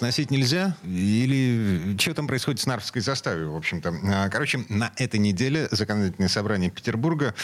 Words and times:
Сносить 0.00 0.30
нельзя? 0.30 0.74
Или 0.82 1.94
что 1.98 2.14
там 2.14 2.26
происходит 2.26 2.58
с 2.58 2.64
Нарвской 2.64 3.02
заставой, 3.02 3.44
в 3.44 3.54
общем-то? 3.54 3.94
А, 4.04 4.30
короче, 4.30 4.64
на 4.70 4.92
этой 4.96 5.20
неделе 5.20 5.68
Законодательное 5.70 6.30
собрание 6.30 6.70
Петербурга 6.70 7.34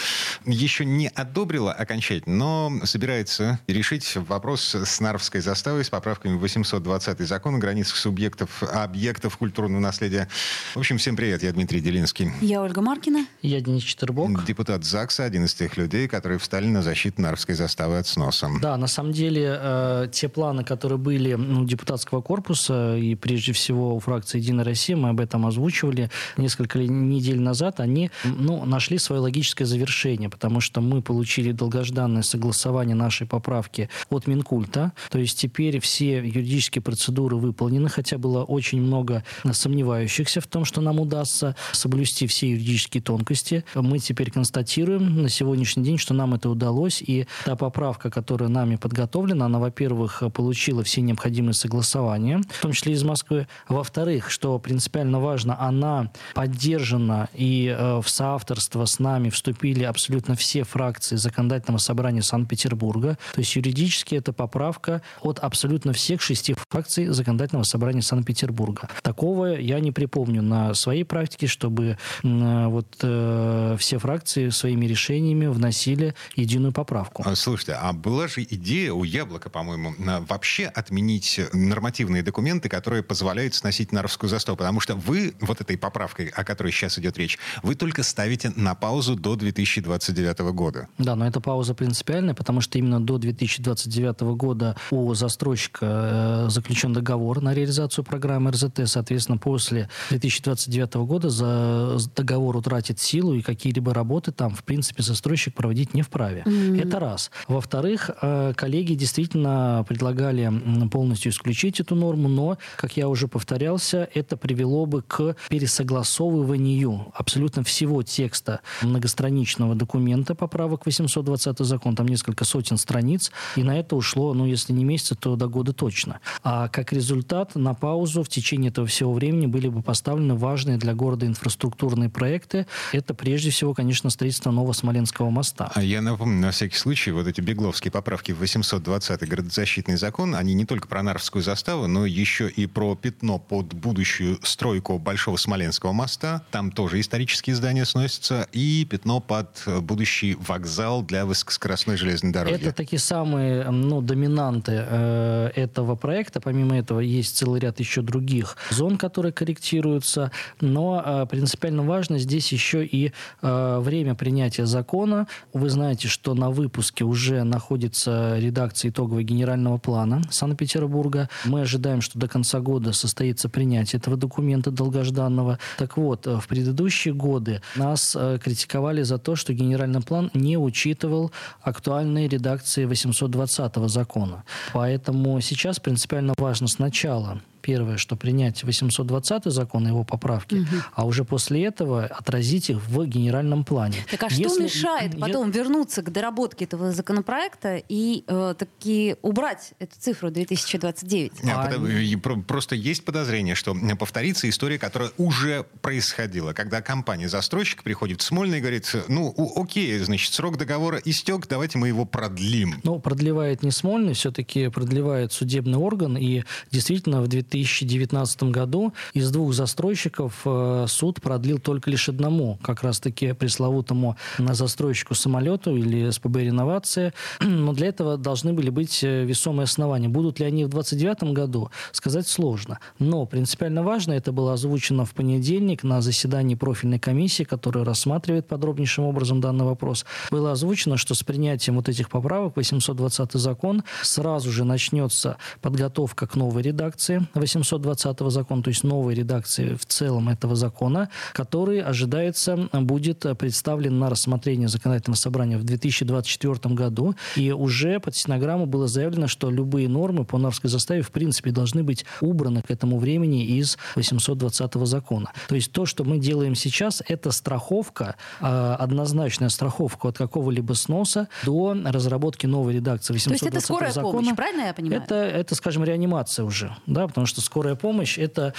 еще 0.47 0.87
не 0.87 1.09
одобрило 1.09 1.71
окончательно, 1.71 2.37
но 2.37 2.73
собирается 2.85 3.61
решить 3.67 4.17
вопрос 4.17 4.75
с 4.75 5.01
Нарвской 5.01 5.43
заставой 5.43 5.85
с 5.85 5.91
поправками 5.91 6.35
820 6.39 7.21
закон 7.29 7.57
о 7.57 7.59
границах 7.59 7.97
субъектов, 7.97 8.63
объектов 8.63 9.37
культурного 9.37 9.83
наследия. 9.83 10.27
В 10.75 10.79
общем, 10.79 10.97
всем 10.97 11.15
привет, 11.15 11.43
я 11.43 11.53
Дмитрий 11.53 11.83
Делинский. 11.83 12.31
Я 12.41 12.63
Ольга 12.63 12.81
Маркина. 12.81 13.27
Я 13.43 13.61
Денис 13.61 13.83
Четербок. 13.83 14.47
Депутат 14.47 14.83
ЗАГСа, 14.83 15.25
один 15.25 15.45
из 15.45 15.53
тех 15.53 15.77
людей, 15.77 16.09
которые 16.09 16.39
встали 16.39 16.69
на 16.69 16.81
защиту 16.81 17.21
Нарвской 17.21 17.55
заставы 17.55 17.99
от 17.99 18.07
сноса. 18.07 18.49
Да, 18.63 18.79
на 18.79 18.87
самом 18.87 19.13
деле, 19.13 19.59
э, 19.61 20.09
те 20.11 20.31
планы, 20.31 20.65
которые 20.65 20.99
были 20.99 21.35
у 21.35 21.67
депутатского 21.67 22.23
корпуса, 22.23 22.46
корпуса, 22.47 22.97
и 22.97 23.15
прежде 23.15 23.53
всего 23.53 23.97
у 23.97 23.99
фракции 23.99 24.39
«Единая 24.39 24.65
Россия», 24.65 24.97
мы 24.97 25.09
об 25.09 25.21
этом 25.21 25.47
озвучивали 25.47 26.11
несколько 26.37 26.79
недель 26.79 27.41
назад, 27.41 27.81
они 27.81 28.11
ну, 28.25 28.65
нашли 28.65 28.99
свое 28.99 29.21
логическое 29.21 29.65
завершение, 29.65 30.31
потому 30.31 30.61
что 30.61 30.81
мы 30.81 31.03
получили 31.03 31.53
долгожданное 31.53 32.23
согласование 32.23 32.95
нашей 32.95 33.27
поправки 33.27 33.89
от 34.11 34.27
Минкульта, 34.29 34.93
то 35.11 35.19
есть 35.19 35.39
теперь 35.39 35.81
все 35.81 36.19
юридические 36.19 36.83
процедуры 36.83 37.37
выполнены, 37.37 37.89
хотя 37.89 38.17
было 38.17 38.45
очень 38.45 38.81
много 38.81 39.25
сомневающихся 39.51 40.41
в 40.41 40.47
том, 40.47 40.65
что 40.65 40.81
нам 40.81 41.01
удастся 41.01 41.57
соблюсти 41.73 42.27
все 42.27 42.51
юридические 42.51 43.03
тонкости. 43.03 43.65
Мы 43.75 43.99
теперь 43.99 44.31
констатируем 44.31 45.23
на 45.23 45.29
сегодняшний 45.29 45.83
день, 45.83 45.99
что 45.99 46.15
нам 46.15 46.35
это 46.35 46.49
удалось, 46.49 47.03
и 47.03 47.27
та 47.45 47.57
поправка, 47.57 48.11
которая 48.11 48.49
нами 48.49 48.77
подготовлена, 48.77 49.47
она, 49.47 49.59
во-первых, 49.59 50.23
получила 50.33 50.85
все 50.85 51.01
необходимые 51.01 51.55
согласования, 51.55 52.36
в 52.43 52.61
том 52.61 52.73
числе 52.73 52.93
из 52.93 53.03
Москвы. 53.03 53.47
Во-вторых, 53.69 54.31
что 54.31 54.59
принципиально 54.59 55.21
важно, 55.21 55.61
она 55.61 56.11
поддержана 56.35 57.29
и 57.35 57.75
э, 57.77 58.01
в 58.01 58.09
соавторство 58.09 58.85
с 58.85 58.99
нами 58.99 59.31
вступили 59.31 59.85
абсолютно 59.85 60.35
все 60.37 60.65
фракции 60.65 61.17
законодательного 61.17 61.79
собрания 61.79 62.23
Санкт-Петербурга. 62.23 63.19
То 63.35 63.41
есть 63.41 63.55
юридически 63.57 64.15
это 64.15 64.33
поправка 64.33 65.03
от 65.21 65.39
абсолютно 65.39 65.93
всех 65.93 66.23
шести 66.23 66.55
фракций 66.69 67.07
законодательного 67.07 67.65
собрания 67.65 68.03
Санкт-Петербурга. 68.03 68.89
Такого 69.03 69.59
я 69.59 69.81
не 69.81 69.93
припомню 69.93 70.43
на 70.43 70.75
своей 70.75 71.05
практике, 71.05 71.47
чтобы 71.47 71.99
э, 72.23 72.67
вот 72.67 72.87
э, 73.03 73.77
все 73.79 73.99
фракции 73.99 74.49
своими 74.51 74.87
решениями 74.87 75.47
вносили 75.47 76.15
единую 76.35 76.73
поправку. 76.73 77.23
А, 77.25 77.35
слушайте, 77.35 77.73
а 77.73 77.93
была 77.93 78.29
же 78.29 78.43
идея 78.43 78.93
у 78.93 79.05
Яблока, 79.05 79.51
по-моему, 79.51 79.95
вообще 80.29 80.67
отменить 80.67 81.41
нормативные 81.53 82.23
документы, 82.27 82.69
которые 82.69 83.03
позволяют 83.03 83.55
сносить 83.55 83.93
Нарвскую 83.93 84.29
заставу. 84.29 84.59
Потому 84.59 84.81
что 84.81 84.95
вы, 84.95 85.35
вот 85.41 85.61
этой 85.61 85.79
поправкой, 85.79 86.27
о 86.29 86.45
которой 86.45 86.73
сейчас 86.73 86.99
идет 86.99 87.17
речь, 87.17 87.39
вы 87.63 87.75
только 87.75 88.03
ставите 88.03 88.53
на 88.57 88.75
паузу 88.75 89.17
до 89.17 89.37
2029 89.37 90.39
года. 90.53 90.89
Да, 90.99 91.15
но 91.17 91.27
эта 91.27 91.41
пауза 91.41 91.75
принципиальная, 91.75 92.35
потому 92.35 92.61
что 92.61 92.79
именно 92.79 93.01
до 93.01 93.19
2029 93.19 94.21
года 94.37 94.77
у 94.91 95.15
застройщика 95.15 96.47
э, 96.47 96.51
заключен 96.51 96.93
договор 96.93 97.41
на 97.41 97.55
реализацию 97.55 98.05
программы 98.05 98.51
РЗТ. 98.51 98.81
Соответственно, 98.87 99.39
после 99.39 99.89
2029 100.11 100.95
года 100.95 101.31
за 101.31 101.99
договор 102.15 102.57
утратит 102.57 102.99
силу, 102.99 103.35
и 103.35 103.43
какие-либо 103.43 103.95
работы 103.95 104.33
там, 104.33 104.55
в 104.55 104.65
принципе, 104.65 105.03
застройщик 105.03 105.55
проводить 105.55 105.95
не 105.95 106.03
вправе. 106.03 106.43
Mm-hmm. 106.45 106.87
Это 106.87 106.99
раз. 106.99 107.31
Во-вторых, 107.47 108.11
э, 108.21 108.53
коллеги 108.57 108.95
действительно 108.95 109.85
предлагали 109.89 110.53
полностью 110.91 111.31
исключить 111.31 111.81
эту 111.81 111.95
норму, 111.95 112.06
но, 112.15 112.59
как 112.77 112.97
я 112.97 113.09
уже 113.09 113.27
повторялся, 113.27 114.09
это 114.15 114.37
привело 114.37 114.87
бы 114.87 115.03
к 115.03 115.37
пересогласовыванию 115.49 117.13
абсолютно 117.15 117.65
всего 117.65 118.03
текста 118.03 118.61
многостраничного 118.83 119.75
документа 119.75 120.35
поправок 120.35 120.87
820 120.87 121.59
закон, 121.61 121.97
там 121.97 122.07
несколько 122.07 122.45
сотен 122.45 122.77
страниц, 122.77 123.33
и 123.57 123.63
на 123.63 123.79
это 123.79 123.97
ушло, 123.97 124.35
ну, 124.35 124.47
если 124.47 124.73
не 124.73 124.85
месяца, 124.85 125.15
то 125.15 125.37
до 125.37 125.49
года 125.49 125.73
точно. 125.73 126.21
А 126.43 126.69
как 126.69 126.93
результат, 126.93 127.55
на 127.55 127.75
паузу 127.75 128.23
в 128.23 128.29
течение 128.29 128.71
этого 128.71 128.87
всего 128.87 129.13
времени 129.13 129.47
были 129.47 129.69
бы 129.69 129.83
поставлены 129.83 130.35
важные 130.35 130.77
для 130.77 130.95
города 130.95 131.27
инфраструктурные 131.27 132.11
проекты. 132.11 132.67
Это 132.93 133.15
прежде 133.15 133.51
всего, 133.51 133.75
конечно, 133.75 134.11
строительство 134.11 134.51
нового 134.51 134.73
Смоленского 134.73 135.31
моста. 135.31 135.71
А 135.75 135.83
я 135.83 136.03
напомню, 136.03 136.41
на 136.41 136.51
всякий 136.51 136.77
случай, 136.77 137.11
вот 137.11 137.27
эти 137.27 137.41
бегловские 137.41 137.91
поправки 137.91 138.33
в 138.33 138.39
820 138.39 139.29
городозащитный 139.29 139.97
закон, 139.97 140.35
они 140.35 140.55
не 140.55 140.65
только 140.65 140.89
про 140.89 141.03
Нарвскую 141.03 141.43
заставу, 141.43 141.87
но 141.87 141.96
еще 142.05 142.49
и 142.49 142.67
про 142.67 142.95
пятно 142.95 143.39
под 143.39 143.75
будущую 143.75 144.39
стройку 144.43 144.99
Большого 144.99 145.37
Смоленского 145.37 145.93
моста. 145.93 146.43
Там 146.51 146.71
тоже 146.71 147.01
исторические 147.01 147.57
здания 147.57 147.85
сносятся. 147.85 148.49
И 148.53 148.87
пятно 148.89 149.21
под 149.21 149.63
будущий 149.83 150.35
вокзал 150.35 151.03
для 151.03 151.25
высокоскоростной 151.25 151.97
железной 151.97 152.33
дороги. 152.33 152.55
Это 152.55 152.73
такие 152.73 152.99
самые 152.99 153.71
ну, 153.71 154.01
доминанты 154.01 154.73
э, 154.89 155.51
этого 155.55 155.95
проекта. 155.95 156.41
Помимо 156.41 156.77
этого 156.77 157.01
есть 157.01 157.37
целый 157.37 157.61
ряд 157.61 157.81
еще 157.81 158.03
других 158.03 158.57
зон, 158.71 158.99
которые 158.99 159.33
корректируются. 159.33 160.31
Но 160.61 161.03
э, 161.05 161.27
принципиально 161.31 161.83
важно 161.83 162.19
здесь 162.19 162.53
еще 162.53 162.85
и 162.85 163.13
э, 163.43 163.79
время 163.81 164.15
принятия 164.15 164.67
закона. 164.67 165.27
Вы 165.53 165.71
знаете, 165.71 166.09
что 166.09 166.35
на 166.35 166.51
выпуске 166.51 167.05
уже 167.05 167.45
находится 167.45 168.39
редакция 168.39 168.91
итогового 168.91 169.23
генерального 169.23 169.79
плана 169.79 170.23
Санкт-Петербурга. 170.31 171.29
Мы 171.45 171.63
ожидаем 171.63 171.86
ожидаем, 171.87 172.01
что 172.01 172.19
до 172.19 172.29
конца 172.29 172.61
года 172.61 172.93
состоится 172.93 173.49
принятие 173.49 173.99
этого 173.99 174.17
документа 174.17 174.71
долгожданного. 174.71 175.59
Так 175.79 175.97
вот, 175.97 176.27
э, 176.27 176.39
в 176.41 176.49
предыдущие 176.49 177.15
годы 177.15 177.63
нас 177.77 178.17
э, 178.19 178.39
критиковали 178.43 179.03
за 179.03 179.19
то, 179.19 179.37
что 179.37 179.53
генеральный 179.55 180.01
план 180.01 180.31
не 180.35 180.59
учитывал 180.59 181.31
актуальные 181.63 182.29
редакции 182.29 182.85
820 182.85 183.89
закона. 183.89 184.45
Поэтому 184.73 185.41
сейчас 185.41 185.79
принципиально 185.79 186.35
важно 186.39 186.69
сначала 186.69 187.41
первое, 187.67 187.97
что 187.97 188.15
принять 188.15 188.63
820 188.63 189.47
закон 189.47 189.87
и 189.87 189.89
его 189.89 190.05
поправки, 190.05 190.55
угу. 190.55 190.67
а 190.95 191.05
уже 191.05 191.25
после 191.25 191.65
этого 191.65 192.05
отразить 192.05 192.71
их 192.71 192.79
в 192.87 193.05
генеральном 193.07 193.65
плане. 193.65 193.97
Так 194.09 194.23
а 194.23 194.27
Если... 194.27 194.45
что 194.45 194.63
мешает 194.63 195.19
потом 195.19 195.51
Я... 195.51 195.53
вернуться 195.53 196.03
к 196.03 196.13
доработке 196.13 196.65
этого 196.67 196.93
законопроекта 196.93 197.83
и 197.89 198.23
э, 198.29 198.55
таки 198.57 199.17
убрать 199.23 199.73
эту 199.81 199.99
цифру 199.99 200.31
2029? 200.31 201.33
А, 201.53 201.69
а... 201.75 202.39
Просто 202.47 202.77
есть 202.77 203.05
подозрение, 203.05 203.57
что 203.57 203.77
повторится 203.99 204.49
история, 204.49 204.79
которая 204.79 205.11
уже 205.19 205.67
происходила, 205.83 206.53
когда 206.53 206.81
компания-застройщик 206.83 207.83
приходит 207.83 208.21
в 208.21 208.25
Смольный 208.25 208.59
и 208.59 208.61
говорит, 208.61 208.95
ну, 209.09 209.35
окей, 209.57 209.99
значит, 209.99 210.33
срок 210.33 210.57
договора 210.57 211.01
истек, 211.05 211.49
давайте 211.49 211.79
мы 211.79 211.89
его 211.89 212.05
продлим. 212.05 212.77
Ну, 212.85 213.01
продлевает 213.01 213.65
не 213.65 213.73
Смольный, 213.73 214.15
все-таки 214.15 214.69
продлевает 214.69 215.33
судебный 215.33 215.79
орган, 215.79 216.17
и 216.17 216.45
действительно 216.71 217.23
в 217.23 217.27
2000 217.27 217.56
2019 217.63 218.45
году 218.45 218.93
из 219.15 219.31
двух 219.31 219.53
застройщиков 219.53 220.43
э, 220.45 220.87
суд 220.89 221.21
продлил 221.21 221.59
только 221.59 221.91
лишь 221.91 222.09
одному, 222.09 222.59
как 222.63 222.83
раз-таки 222.83 223.33
пресловутому 223.33 224.17
застройщику 224.39 225.15
самолету 225.15 225.77
или 225.77 226.11
СПБ 226.11 226.37
«Реновация». 226.39 227.13
Но 227.41 227.73
для 227.73 227.89
этого 227.89 228.17
должны 228.17 228.53
были 228.53 228.71
быть 228.71 229.03
э, 229.03 229.25
весомые 229.25 229.65
основания. 229.65 230.09
Будут 230.09 230.41
ли 230.41 230.47
они 230.47 230.65
в 230.65 230.69
2029 230.69 231.35
году, 231.35 231.71
сказать 231.93 232.27
сложно. 232.29 232.79
Но 232.99 233.27
принципиально 233.27 233.83
важно, 233.83 234.13
это 234.13 234.33
было 234.33 234.53
озвучено 234.53 235.05
в 235.05 235.15
понедельник 235.15 235.83
на 235.83 236.01
заседании 236.01 236.55
профильной 236.55 236.99
комиссии, 236.99 237.45
которая 237.45 237.85
рассматривает 237.85 238.47
подробнейшим 238.47 239.05
образом 239.05 239.41
данный 239.41 239.65
вопрос. 239.65 240.05
Было 240.31 240.53
озвучено, 240.53 240.97
что 240.97 241.15
с 241.15 241.23
принятием 241.23 241.77
вот 241.77 241.89
этих 241.89 242.09
поправок 242.09 242.57
820 242.57 243.33
закон 243.33 243.83
сразу 244.03 244.51
же 244.51 244.65
начнется 244.65 245.37
подготовка 245.61 246.27
к 246.27 246.37
новой 246.37 246.63
редакции 246.63 247.27
820 247.55 248.31
закона, 248.31 248.63
то 248.63 248.69
есть 248.69 248.85
новой 248.85 249.15
редакции 249.15 249.75
в 249.75 249.87
целом 249.87 250.29
этого 250.29 250.57
закона, 250.57 251.09
который 251.33 251.81
ожидается 251.81 252.69
будет 252.73 253.25
представлен 253.39 253.99
на 253.99 254.11
рассмотрение 254.11 254.69
законодательного 254.69 255.17
собрания 255.17 255.59
в 255.59 255.65
2024 255.65 256.75
году. 256.75 257.15
И 257.37 257.53
уже 257.53 258.01
под 258.01 258.17
стенограмму 258.17 258.67
было 258.67 258.89
заявлено, 258.89 259.29
что 259.29 259.51
любые 259.51 259.89
нормы 259.89 260.25
по 260.25 260.39
Нарвской 260.39 260.71
заставе 260.71 261.03
в 261.03 261.11
принципе 261.11 261.51
должны 261.51 261.83
быть 261.83 262.05
убраны 262.21 262.63
к 262.63 262.71
этому 262.71 262.99
времени 262.99 263.45
из 263.45 263.79
820 263.95 264.75
закона. 264.87 265.33
То 265.49 265.55
есть 265.55 265.73
то, 265.73 265.87
что 265.87 266.05
мы 266.05 266.19
делаем 266.19 266.55
сейчас, 266.55 267.03
это 267.07 267.31
страховка, 267.31 268.17
а, 268.41 268.77
однозначная 268.77 269.49
страховка 269.49 270.09
от 270.09 270.19
какого-либо 270.19 270.75
сноса 270.75 271.29
до 271.45 271.77
разработки 271.85 272.47
новой 272.47 272.75
редакции 272.75 273.13
820 273.13 273.41
То 273.41 273.47
есть 273.47 273.57
это 273.57 273.65
скорая 273.65 273.93
закона. 273.93 274.19
помощь, 274.19 274.37
правильно 274.37 274.63
я 274.63 274.75
понимаю? 274.75 275.03
Это, 275.03 275.15
это, 275.15 275.55
скажем, 275.55 275.85
реанимация 275.85 276.45
уже, 276.45 276.75
да, 276.87 277.07
потому 277.07 277.27
что 277.27 277.36
скорая 277.41 277.75
помощь 277.75 278.19
это 278.19 278.55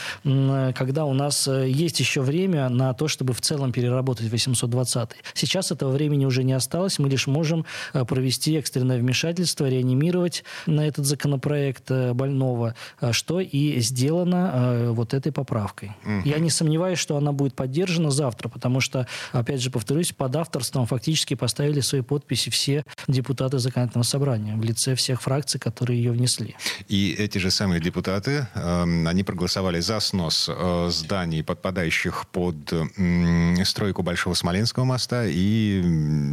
когда 0.78 1.06
у 1.06 1.14
нас 1.14 1.48
э, 1.48 1.70
есть 1.70 2.00
еще 2.00 2.22
время 2.22 2.70
на 2.70 2.94
то, 2.94 3.08
чтобы 3.08 3.34
в 3.34 3.42
целом 3.42 3.72
переработать 3.72 4.30
820. 4.30 5.10
Сейчас 5.34 5.72
этого 5.72 5.92
времени 5.92 6.26
уже 6.26 6.44
не 6.44 6.54
осталось, 6.54 7.00
мы 7.00 7.10
лишь 7.10 7.28
можем 7.28 7.66
э, 7.94 8.06
провести 8.06 8.56
экстренное 8.56 9.00
вмешательство, 9.00 9.68
реанимировать 9.68 10.44
на 10.66 10.88
этот 10.88 11.06
законопроект 11.06 11.90
э, 11.90 12.14
больного, 12.14 12.76
что 13.12 13.40
и 13.40 13.80
сделано 13.80 14.92
вот 14.92 15.14
этой 15.14 15.32
поправкой. 15.32 15.92
Угу. 16.04 16.22
Я 16.26 16.40
не 16.40 16.50
сомневаюсь, 16.50 17.00
что 17.00 17.18
она 17.18 17.32
будет 17.32 17.56
поддержана 17.56 18.12
завтра, 18.12 18.50
потому 18.50 18.82
что, 18.82 19.08
опять 19.32 19.62
же, 19.62 19.72
повторюсь, 19.72 20.14
под 20.14 20.36
авторством 20.36 20.86
фактически 20.86 21.34
поставили 21.34 21.82
свои 21.82 22.02
подписи 22.02 22.50
все 22.50 22.84
депутаты 23.08 23.60
законодательного 23.60 24.04
собрания 24.04 24.56
в 24.56 24.64
лице 24.64 24.96
всех 24.96 25.22
фракций, 25.22 25.60
которые 25.60 26.02
ее 26.02 26.12
внесли. 26.12 26.56
И 26.88 27.16
эти 27.18 27.38
же 27.38 27.52
самые 27.52 27.82
депутаты, 27.82 28.48
э, 28.54 28.57
они 28.64 29.24
проголосовали 29.24 29.80
за 29.80 30.00
снос 30.00 30.50
э, 30.50 30.88
зданий, 30.92 31.44
подпадающих 31.44 32.28
под 32.32 32.56
стройку 33.66 34.04
Большого 34.04 34.34
Смоленского 34.34 34.86
моста 34.86 35.26
и 35.26 35.82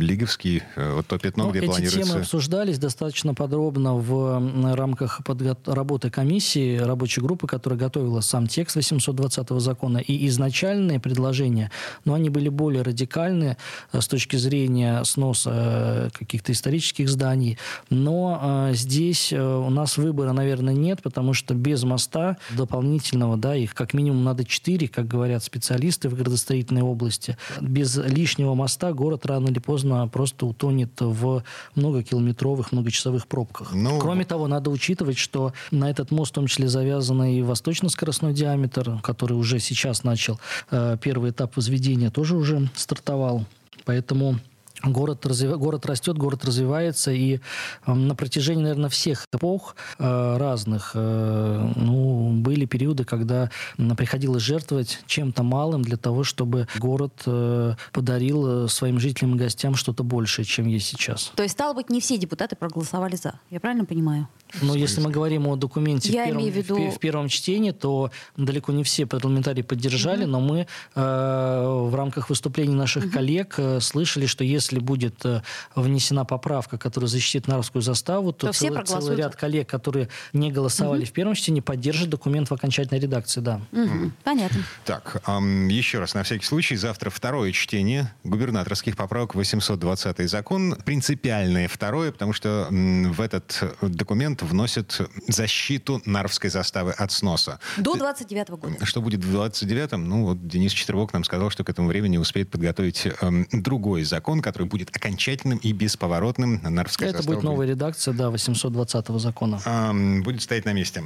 Лиговский, 0.00 0.62
э, 0.76 0.94
вот 0.94 1.06
то 1.06 1.19
пятно, 1.19 1.44
ну, 1.44 1.50
где 1.50 1.61
эти 1.61 1.67
планируется... 1.67 2.00
Эти 2.00 2.09
темы 2.09 2.21
обсуждались 2.21 2.79
достаточно 2.79 3.35
подробно 3.35 3.94
в 3.94 4.75
рамках 4.75 5.23
подго... 5.25 5.56
работы 5.67 6.11
комиссии, 6.11 6.79
рабочей 6.79 7.21
группы, 7.21 7.47
которая 7.47 7.79
готовила 7.79 8.21
сам 8.21 8.47
текст 8.47 8.77
820 8.77 9.50
закона. 9.61 9.99
И 9.99 10.27
изначальные 10.29 11.00
предложения, 11.00 11.70
но 12.05 12.15
они 12.15 12.31
были 12.31 12.49
более 12.49 12.82
радикальные 12.82 13.56
э, 13.93 14.00
с 14.00 14.09
точки 14.09 14.37
зрения 14.37 15.03
сноса 15.05 16.11
каких-то 16.12 16.53
исторических 16.53 17.09
зданий. 17.09 17.59
Но 17.91 18.70
здесь 18.73 19.32
у 19.32 19.70
нас 19.70 19.97
выбора, 19.97 20.32
наверное, 20.32 20.75
нет, 20.75 21.03
потому 21.03 21.35
что 21.35 21.55
без 21.55 21.82
моста 21.85 22.14
дополнительного, 22.51 23.37
да, 23.37 23.57
их 23.57 23.75
как 23.75 23.95
минимум 23.95 24.25
надо 24.25 24.45
четыре, 24.45 24.89
как 24.89 25.07
говорят 25.07 25.43
специалисты 25.43 26.09
в 26.09 26.15
градостроительной 26.15 26.83
области. 26.83 27.37
Без 27.61 27.97
лишнего 27.97 28.55
моста 28.55 28.93
город 28.93 29.27
рано 29.27 29.49
или 29.49 29.59
поздно 29.59 30.07
просто 30.09 30.47
утонет 30.47 31.01
в 31.01 31.43
многокилометровых, 31.75 32.73
многочасовых 32.73 33.27
пробках. 33.27 33.73
Ну... 33.73 33.99
Кроме 33.99 34.25
того, 34.25 34.49
надо 34.49 34.71
учитывать, 34.71 35.19
что 35.19 35.53
на 35.71 35.91
этот 35.91 36.11
мост 36.11 36.33
в 36.33 36.35
том 36.35 36.47
числе 36.47 36.69
завязан 36.69 37.23
и 37.25 37.43
восточно-скоростной 37.43 38.33
диаметр, 38.33 39.01
который 39.03 39.35
уже 39.35 39.59
сейчас 39.59 40.05
начал. 40.05 40.39
Э, 40.71 40.97
первый 41.01 41.31
этап 41.31 41.57
возведения 41.57 42.11
тоже 42.11 42.37
уже 42.37 42.69
стартовал. 42.75 43.47
Поэтому 43.85 44.39
Город, 44.85 45.27
развив... 45.27 45.59
город 45.59 45.87
растет, 45.87 46.19
город 46.19 46.45
развивается, 46.45 47.11
и 47.11 47.41
э, 47.87 47.93
на 47.93 48.15
протяжении, 48.15 48.63
наверное, 48.63 48.91
всех 48.91 49.27
эпох 49.33 49.77
э, 49.99 50.37
разных 50.37 50.93
э, 50.95 51.73
ну, 51.77 52.31
были 52.33 52.67
периоды, 52.67 53.05
когда 53.05 53.51
приходилось 53.97 54.43
жертвовать 54.43 55.01
чем-то 55.07 55.43
малым 55.43 55.83
для 55.83 55.97
того, 55.97 56.25
чтобы 56.25 56.69
город 56.79 57.23
э, 57.27 57.75
подарил 57.93 58.65
э, 58.65 58.69
своим 58.69 58.99
жителям 58.99 59.37
и 59.37 59.39
гостям 59.39 59.75
что-то 59.75 60.03
большее, 60.03 60.45
чем 60.45 60.67
есть 60.67 60.87
сейчас. 60.87 61.33
То 61.35 61.43
есть, 61.43 61.55
стало 61.55 61.75
быть, 61.75 61.91
не 61.91 62.01
все 62.01 62.19
депутаты 62.19 62.57
проголосовали 62.57 63.17
«за». 63.17 63.35
Я 63.51 63.61
правильно 63.61 63.85
понимаю? 63.85 64.29
Но 64.63 64.75
если 64.75 65.01
мы 65.01 65.11
говорим 65.11 65.47
о 65.49 65.57
документе 65.57 66.13
Я 66.13 66.25
в, 66.25 66.27
первом, 66.27 66.51
виду... 66.51 66.77
в, 66.77 66.95
в 66.95 66.99
первом 66.99 67.29
чтении, 67.29 67.73
то 67.73 68.11
далеко 68.37 68.73
не 68.73 68.85
все 68.85 69.07
парламентарии 69.07 69.63
поддержали, 69.63 70.25
угу. 70.25 70.31
но 70.31 70.41
мы 70.41 70.67
э, 70.95 71.87
в 71.91 71.95
рамках 71.95 72.31
выступлений 72.31 72.75
наших 72.75 73.05
угу. 73.05 73.13
коллег 73.13 73.55
э, 73.59 73.81
слышали, 73.81 74.27
что 74.27 74.45
если 74.45 74.74
будет 74.81 75.25
э, 75.25 75.43
внесена 75.75 76.25
поправка, 76.25 76.79
которая 76.79 77.09
защитит 77.09 77.49
Нарвскую 77.49 77.82
заставу, 77.82 78.32
то, 78.32 78.49
то 78.49 78.53
целый, 78.53 78.85
целый 78.85 79.17
ряд 79.17 79.37
коллег, 79.37 79.69
которые 79.69 80.09
не 80.32 80.50
голосовали 80.50 81.03
угу. 81.03 81.09
в 81.09 81.12
первом 81.12 81.35
чтении, 81.35 81.61
поддержат 81.61 82.09
документ 82.09 82.50
в 82.50 82.55
окончательной 82.55 83.00
редакции. 83.00 83.41
Да. 83.41 83.61
Угу. 83.73 84.12
Понятно. 84.23 84.61
Так, 84.85 85.23
еще 85.69 85.99
раз, 85.99 86.15
на 86.15 86.23
всякий 86.23 86.44
случай, 86.44 86.76
завтра 86.76 87.11
второе 87.11 87.53
чтение 87.53 88.12
губернаторских 88.25 88.97
поправок 88.97 89.35
820 89.35 90.29
закон. 90.29 90.77
Принципиальное 90.85 91.69
второе, 91.69 92.12
потому 92.12 92.32
что 92.32 92.69
в 92.70 93.20
этот 93.20 93.62
документ 93.82 94.43
вносят 94.43 95.00
защиту 95.29 96.03
Нарвской 96.05 96.50
заставы 96.50 96.93
от 96.93 97.12
сноса. 97.12 97.59
До 97.77 97.94
29 97.94 98.49
-го 98.49 98.56
года. 98.56 98.87
Что 98.87 99.00
будет 99.00 99.25
в 99.25 99.35
29-м? 99.35 100.09
Ну, 100.09 100.25
вот 100.25 100.47
Денис 100.47 100.73
Четербок 100.73 101.12
нам 101.12 101.25
сказал, 101.25 101.50
что 101.50 101.65
к 101.65 101.70
этому 101.70 101.88
времени 101.88 102.17
успеет 102.17 102.50
подготовить 102.50 103.06
э, 103.06 103.44
другой 103.53 104.05
закон, 104.05 104.43
который 104.43 104.64
будет 104.65 104.95
окончательным 104.95 105.59
и 105.59 105.73
бесповоротным. 105.73 106.61
Нарвская 106.63 107.11
Это 107.11 107.23
будет 107.23 107.43
новая 107.43 107.67
редакция, 107.67 108.15
да, 108.15 108.31
820 108.31 109.09
закона. 109.21 109.61
Э, 109.65 110.21
будет 110.21 110.43
стоять 110.43 110.65
на 110.65 110.73
месте. 110.73 111.03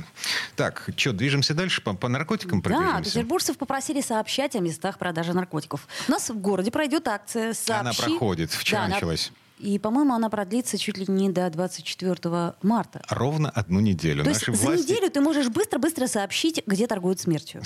Так, 0.57 0.89
что, 0.97 1.13
движемся 1.13 1.55
дальше? 1.55 1.83
По, 1.83 1.95
по 1.95 2.09
наркотикам 2.09 2.61
Да, 2.63 3.01
петербуржцев 3.03 3.59
попросили 3.59 4.01
сообщать 4.01 4.57
о 4.57 4.61
местах 4.61 4.99
продажи 4.99 5.33
наркотиков. 5.33 5.87
У 6.09 6.11
нас 6.11 6.31
в 6.31 6.39
городе 6.39 6.71
пройдет 6.71 7.09
акция 7.09 7.55
«Сообщи». 7.55 7.73
Она 7.81 7.93
проходит. 7.93 8.51
Вчера 8.51 8.87
да, 8.87 8.95
началась. 8.95 9.33
И, 9.59 9.79
по-моему, 9.79 10.15
она 10.15 10.31
продлится 10.31 10.79
чуть 10.79 10.99
ли 10.99 11.07
не 11.09 11.31
до 11.31 11.51
24 11.51 12.55
марта. 12.63 13.03
Ровно 13.09 13.51
одну 13.51 13.81
неделю. 13.81 14.23
То 14.23 14.31
Наши 14.31 14.51
есть 14.51 14.63
власти... 14.63 14.83
за 14.83 14.93
неделю 14.93 15.11
ты 15.11 15.21
можешь 15.21 15.49
быстро-быстро 15.49 16.07
сообщить, 16.07 16.63
где 16.67 16.87
торгуют 16.87 17.21
смертью. 17.21 17.63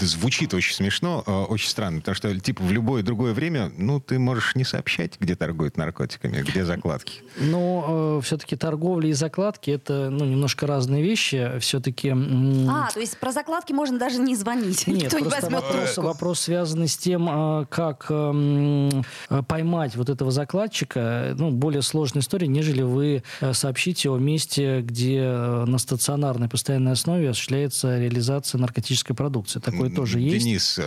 Звучит 0.00 0.54
очень 0.54 0.74
смешно, 0.74 1.22
э, 1.26 1.30
очень 1.30 1.68
странно, 1.68 2.00
потому 2.00 2.14
что, 2.14 2.38
типа, 2.38 2.62
в 2.62 2.70
любое 2.70 3.02
другое 3.02 3.32
время, 3.32 3.72
ну, 3.76 4.00
ты 4.00 4.18
можешь 4.18 4.54
не 4.54 4.64
сообщать, 4.64 5.18
где 5.18 5.34
торгуют 5.34 5.76
наркотиками, 5.76 6.42
где 6.42 6.64
закладки. 6.64 7.22
Но 7.38 8.18
э, 8.18 8.24
все-таки 8.24 8.56
торговля 8.56 9.10
и 9.10 9.12
закладки— 9.12 9.70
это, 9.72 10.10
ну, 10.10 10.24
немножко 10.24 10.66
разные 10.66 11.02
вещи. 11.02 11.58
Все-таки... 11.60 12.10
А, 12.10 12.90
то 12.92 13.00
есть 13.00 13.18
про 13.18 13.32
закладки 13.32 13.72
можно 13.72 13.98
даже 13.98 14.18
не 14.18 14.36
звонить. 14.36 14.86
Нет, 14.86 15.12
Никто 15.12 15.18
просто 15.18 15.48
не 15.48 15.54
вопрос, 15.54 15.96
вопрос 15.96 16.40
связанный 16.40 16.88
с 16.88 16.96
тем, 16.96 17.28
э, 17.28 17.66
как 17.70 18.06
э, 18.08 19.02
поймать 19.48 19.96
вот 19.96 20.08
этого 20.08 20.30
закладчика, 20.30 21.34
ну, 21.36 21.50
более 21.50 21.82
сложная 21.82 22.22
история, 22.22 22.46
нежели 22.46 22.82
вы 22.82 23.22
э, 23.40 23.52
сообщите 23.52 24.10
о 24.10 24.18
месте, 24.18 24.80
где 24.80 25.22
на 25.22 25.78
стационарной 25.78 26.48
постоянной 26.48 26.92
основе 26.92 27.30
осуществляется 27.30 27.98
реализация 27.98 28.58
наркотической 28.74 29.14
продукции. 29.14 29.60
Такое 29.60 29.90
тоже 29.90 30.18
есть. 30.18 30.44
Денис, 30.44 30.80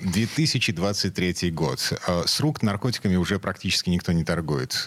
2023 0.00 1.28
эм, 1.28 1.34
э, 1.40 1.50
год. 1.50 1.92
Э, 2.06 2.22
с 2.26 2.40
рук 2.40 2.62
наркотиками 2.62 3.16
уже 3.16 3.38
практически 3.38 3.88
никто 3.90 4.12
не 4.12 4.24
торгует. 4.24 4.86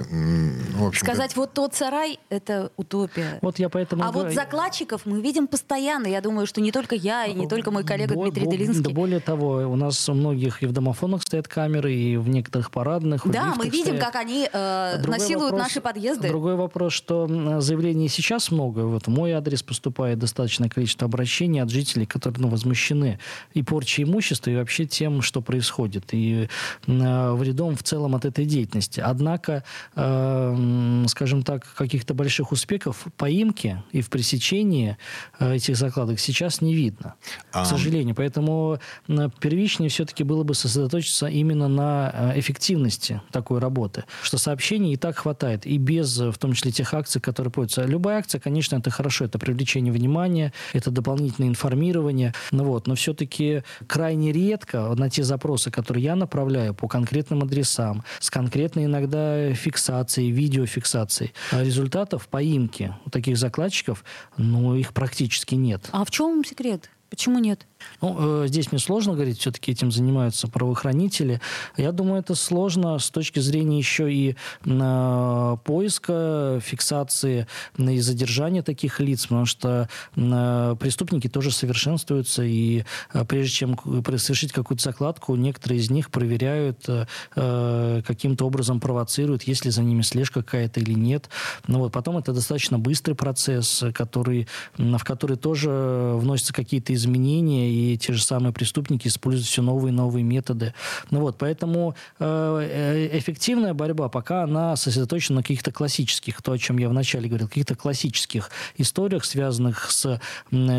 Сказать, 0.93 1.35
вот 1.35 1.53
тот 1.53 1.74
сарай, 1.74 2.19
это 2.29 2.71
утопия. 2.77 3.39
Вот 3.41 3.59
я 3.59 3.69
поэтому... 3.69 4.03
А 4.03 4.12
вот 4.12 4.33
закладчиков 4.33 5.05
мы 5.05 5.21
видим 5.21 5.47
постоянно. 5.47 6.07
Я 6.07 6.21
думаю, 6.21 6.45
что 6.45 6.62
не 6.62 6.71
только 6.71 6.95
я 6.95 7.25
и 7.25 7.33
не 7.33 7.47
только 7.47 7.71
мой 7.71 7.83
коллега 7.83 8.13
Бо- 8.13 8.25
Дмитрий 8.25 8.47
Делинский. 8.47 8.83
Да 8.83 8.89
более 8.91 9.19
того, 9.19 9.67
у 9.67 9.75
нас 9.75 10.07
у 10.09 10.13
многих 10.13 10.62
и 10.62 10.67
в 10.67 10.71
домофонах 10.71 11.24
стоят 11.24 11.47
камеры, 11.47 11.93
и 11.93 12.17
в 12.17 12.29
некоторых 12.29 12.71
парадных. 12.71 13.27
Да, 13.27 13.55
мы 13.55 13.65
видим, 13.65 13.95
стоят. 13.95 14.03
как 14.03 14.15
они 14.15 14.47
э, 14.51 15.03
насилуют 15.07 15.51
вопрос, 15.51 15.67
наши 15.67 15.81
подъезды. 15.81 16.27
Другой 16.27 16.55
вопрос, 16.55 16.93
что 16.93 17.27
заявлений 17.62 18.09
сейчас 18.09 18.51
много. 18.51 18.81
Вот 18.81 19.07
в 19.07 19.09
мой 19.09 19.31
адрес 19.31 19.63
поступает 19.63 20.19
достаточное 20.19 20.69
количество 20.69 21.05
обращений 21.05 21.62
от 21.62 21.69
жителей 21.69 21.94
жителей, 21.95 22.05
которые 22.05 22.41
ну, 22.41 22.49
возмущены 22.49 23.19
и 23.53 23.63
порчей 23.63 24.03
имущества, 24.03 24.51
и 24.51 24.55
вообще 24.55 24.85
тем, 24.85 25.21
что 25.21 25.41
происходит, 25.41 26.13
и 26.13 26.47
э, 26.87 27.31
вредом 27.33 27.75
в 27.75 27.83
целом 27.83 28.15
от 28.15 28.25
этой 28.25 28.45
деятельности. 28.45 28.99
Однако, 28.99 29.63
э, 29.95 31.05
скажем 31.07 31.43
так, 31.43 31.65
каких-то 31.75 32.13
больших 32.13 32.51
успехов 32.51 33.05
в 33.05 33.11
поимке 33.11 33.83
и 33.93 34.01
в 34.01 34.09
пресечении 34.09 34.97
э, 35.39 35.55
этих 35.55 35.77
закладок 35.77 36.19
сейчас 36.19 36.61
не 36.61 36.75
видно, 36.75 37.13
а... 37.51 37.63
к 37.63 37.67
сожалению. 37.67 38.15
Поэтому 38.15 38.79
э, 39.07 39.29
первичнее 39.39 39.89
все-таки 39.89 40.23
было 40.23 40.43
бы 40.43 40.53
сосредоточиться 40.53 41.27
именно 41.27 41.67
на 41.67 42.11
э, 42.13 42.39
эффективности 42.39 43.21
такой 43.31 43.59
работы, 43.59 44.03
что 44.21 44.37
сообщений 44.37 44.93
и 44.93 44.97
так 44.97 45.17
хватает, 45.17 45.65
и 45.65 45.77
без, 45.77 46.17
в 46.17 46.37
том 46.37 46.53
числе, 46.53 46.71
тех 46.71 46.93
акций, 46.93 47.21
которые 47.21 47.51
проводятся. 47.51 47.85
Любая 47.85 48.19
акция, 48.19 48.39
конечно, 48.39 48.77
это 48.77 48.89
хорошо, 48.89 49.25
это 49.25 49.39
привлечение 49.39 49.93
внимания, 49.93 50.51
это 50.73 50.91
дополнительная 50.91 51.49
информация, 51.49 51.75
информирования. 51.75 52.34
Ну, 52.51 52.63
вот. 52.63 52.88
Но 52.88 52.96
все-таки 52.96 53.63
крайне 53.88 54.32
редко 54.32 54.94
на 54.96 55.10
те 55.10 55.24
запросы, 55.24 55.72
которые 55.72 56.03
я 56.03 56.15
направляю 56.15 56.74
по 56.74 56.88
конкретным 56.88 57.44
адресам, 57.44 58.03
с 58.20 58.29
конкретной 58.29 58.86
иногда 58.86 59.53
фиксацией, 59.53 60.32
видеофиксацией, 60.32 61.34
результатов 61.51 62.27
поимки 62.27 62.94
таких 63.12 63.38
закладчиков, 63.38 64.03
ну, 64.38 64.75
их 64.75 64.94
практически 64.94 65.55
нет. 65.55 65.89
А 65.91 66.05
в 66.05 66.12
чем 66.12 66.44
секрет? 66.46 66.89
Почему 67.10 67.39
нет? 67.39 67.67
Ну, 68.01 68.43
э, 68.43 68.47
здесь 68.47 68.71
мне 68.71 68.79
сложно 68.79 69.13
говорить, 69.13 69.39
все-таки 69.39 69.71
этим 69.71 69.91
занимаются 69.91 70.47
правоохранители. 70.47 71.41
Я 71.77 71.91
думаю, 71.91 72.19
это 72.19 72.35
сложно 72.35 72.99
с 72.99 73.09
точки 73.09 73.39
зрения 73.39 73.77
еще 73.77 74.11
и 74.11 74.35
э, 74.65 75.57
поиска, 75.63 76.59
фиксации 76.63 77.47
и 77.77 77.99
задержания 77.99 78.61
таких 78.61 78.99
лиц, 78.99 79.23
потому 79.23 79.45
что 79.45 79.89
э, 80.15 80.75
преступники 80.79 81.27
тоже 81.27 81.51
совершенствуются, 81.51 82.43
и 82.43 82.83
э, 83.13 83.25
прежде 83.25 83.51
чем 83.51 83.77
совершить 84.17 84.51
какую-то 84.51 84.83
закладку, 84.83 85.35
некоторые 85.35 85.79
из 85.79 85.89
них 85.89 86.11
проверяют, 86.11 86.87
э, 86.87 87.05
э, 87.35 88.01
каким-то 88.05 88.45
образом 88.45 88.79
провоцируют, 88.79 89.43
есть 89.43 89.65
ли 89.65 89.71
за 89.71 89.83
ними 89.83 90.01
слежка 90.01 90.43
какая-то 90.43 90.79
или 90.79 90.93
нет. 90.93 91.29
Ну, 91.67 91.79
вот, 91.79 91.91
потом 91.91 92.17
это 92.17 92.33
достаточно 92.33 92.79
быстрый 92.79 93.13
процесс, 93.13 93.83
который, 93.93 94.47
в 94.77 95.03
который 95.03 95.37
тоже 95.37 96.13
вносятся 96.15 96.53
какие-то 96.53 96.93
изменения, 96.93 97.69
и 97.75 97.98
те 97.98 98.13
же 98.13 98.24
самые 98.24 98.53
преступники 98.53 99.08
используют 99.08 99.48
все 99.48 99.62
новые 99.62 99.91
и 99.91 99.96
новые 99.96 100.24
методы. 100.24 100.74
Ну 101.12 101.20
вот, 101.20 101.38
поэтому 101.38 101.96
э, 102.20 102.67
э, 102.72 103.17
эффективная 103.17 103.74
борьба 103.74 104.10
пока 104.10 104.44
она 104.44 104.75
сосредоточена 104.75 105.38
на 105.38 105.41
каких-то 105.41 105.72
классических, 105.72 106.41
то, 106.41 106.53
о 106.53 106.58
чем 106.58 106.77
я 106.77 106.89
вначале 106.89 107.27
говорил, 107.27 107.48
каких-то 107.48 107.75
классических 107.75 108.50
историях, 108.77 109.25
связанных 109.25 109.91
с 109.91 110.20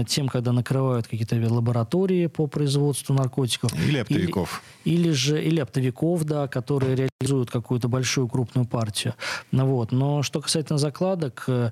тем, 0.09 0.29
когда 0.29 0.53
накрывают 0.53 1.07
какие-то 1.07 1.37
лаборатории 1.37 2.27
по 2.27 2.47
производству 2.47 3.15
наркотиков. 3.15 3.73
Или 3.75 3.99
оптовиков. 3.99 4.63
Или, 4.85 5.09
или 5.09 5.11
же, 5.11 5.43
или 5.43 5.61
оптовиков, 5.61 6.25
да, 6.25 6.49
которые 6.49 7.11
реализуют 7.21 7.51
какую-то 7.51 7.89
большую 7.89 8.29
крупную 8.29 8.67
партию. 8.67 9.15
Ну 9.53 9.67
вот. 9.67 9.93
Но 9.93 10.23
что 10.23 10.41
касательно 10.41 10.79
закладок, 10.79 11.45
э, 11.49 11.71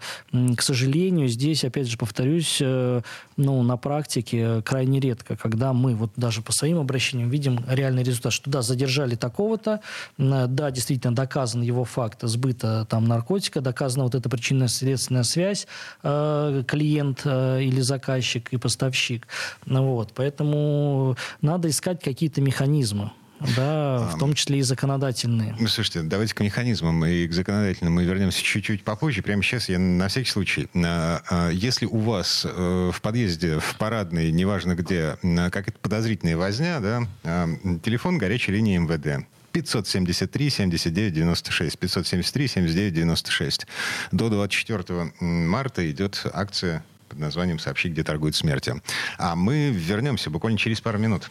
к 0.56 0.62
сожалению, 0.62 1.28
здесь, 1.28 1.64
опять 1.64 1.88
же, 1.88 1.96
повторюсь, 1.96 2.60
ну, 2.60 3.62
на 3.62 3.76
практике 3.76 4.62
крайне 4.62 5.00
редко 5.04 5.36
когда 5.36 5.72
мы 5.72 5.94
вот 5.94 6.10
даже 6.16 6.42
по 6.42 6.52
своим 6.52 6.78
обращениям 6.78 7.28
видим 7.28 7.64
реальный 7.68 8.02
результат, 8.02 8.32
что 8.32 8.50
да, 8.50 8.62
задержали 8.62 9.14
такого-то, 9.14 9.80
да, 10.18 10.70
действительно 10.70 11.14
доказан 11.14 11.62
его 11.62 11.84
факт 11.84 12.20
сбыта 12.22 12.86
там 12.88 13.06
наркотика, 13.06 13.60
доказана 13.60 14.04
вот 14.04 14.14
эта 14.14 14.28
причинно-следственная 14.28 15.24
связь 15.24 15.66
э, 16.02 16.64
клиент 16.66 17.22
э, 17.24 17.62
или 17.62 17.80
заказчик 17.80 18.52
и 18.52 18.56
поставщик. 18.56 19.26
Вот, 19.66 20.12
поэтому 20.14 21.16
надо 21.40 21.68
искать 21.68 22.02
какие-то 22.02 22.40
механизмы 22.40 23.10
да, 23.40 24.10
в 24.14 24.18
том 24.18 24.34
числе 24.34 24.58
и 24.58 24.62
законодательные. 24.62 25.56
Ну, 25.58 25.68
слушайте, 25.68 26.02
давайте 26.02 26.34
к 26.34 26.40
механизмам 26.40 27.04
и 27.04 27.26
к 27.26 27.32
законодательным 27.32 27.94
мы 27.94 28.04
вернемся 28.04 28.42
чуть-чуть 28.42 28.84
попозже. 28.84 29.22
Прямо 29.22 29.42
сейчас 29.42 29.68
я 29.68 29.78
на 29.78 30.08
всякий 30.08 30.30
случай. 30.30 30.68
А, 30.74 31.50
если 31.50 31.86
у 31.86 31.98
вас 31.98 32.46
э, 32.48 32.90
в 32.92 33.00
подъезде, 33.00 33.58
в 33.58 33.76
парадной, 33.76 34.30
неважно 34.32 34.74
где, 34.74 35.16
какая-то 35.22 35.78
подозрительная 35.80 36.36
возня, 36.36 36.80
да, 36.80 37.48
телефон 37.82 38.18
горячей 38.18 38.52
линии 38.52 38.78
МВД. 38.78 39.26
573 39.52 40.50
79 40.50 41.12
96. 41.12 41.78
573 41.78 42.48
79 42.48 42.94
96. 42.94 43.66
До 44.10 44.28
24 44.28 45.12
марта 45.20 45.88
идет 45.90 46.26
акция 46.32 46.84
под 47.08 47.20
названием 47.20 47.60
«Сообщи, 47.60 47.88
где 47.88 48.02
торгуют 48.02 48.34
смертью». 48.34 48.82
А 49.16 49.36
мы 49.36 49.70
вернемся 49.70 50.30
буквально 50.30 50.58
через 50.58 50.80
пару 50.80 50.98
минут. 50.98 51.30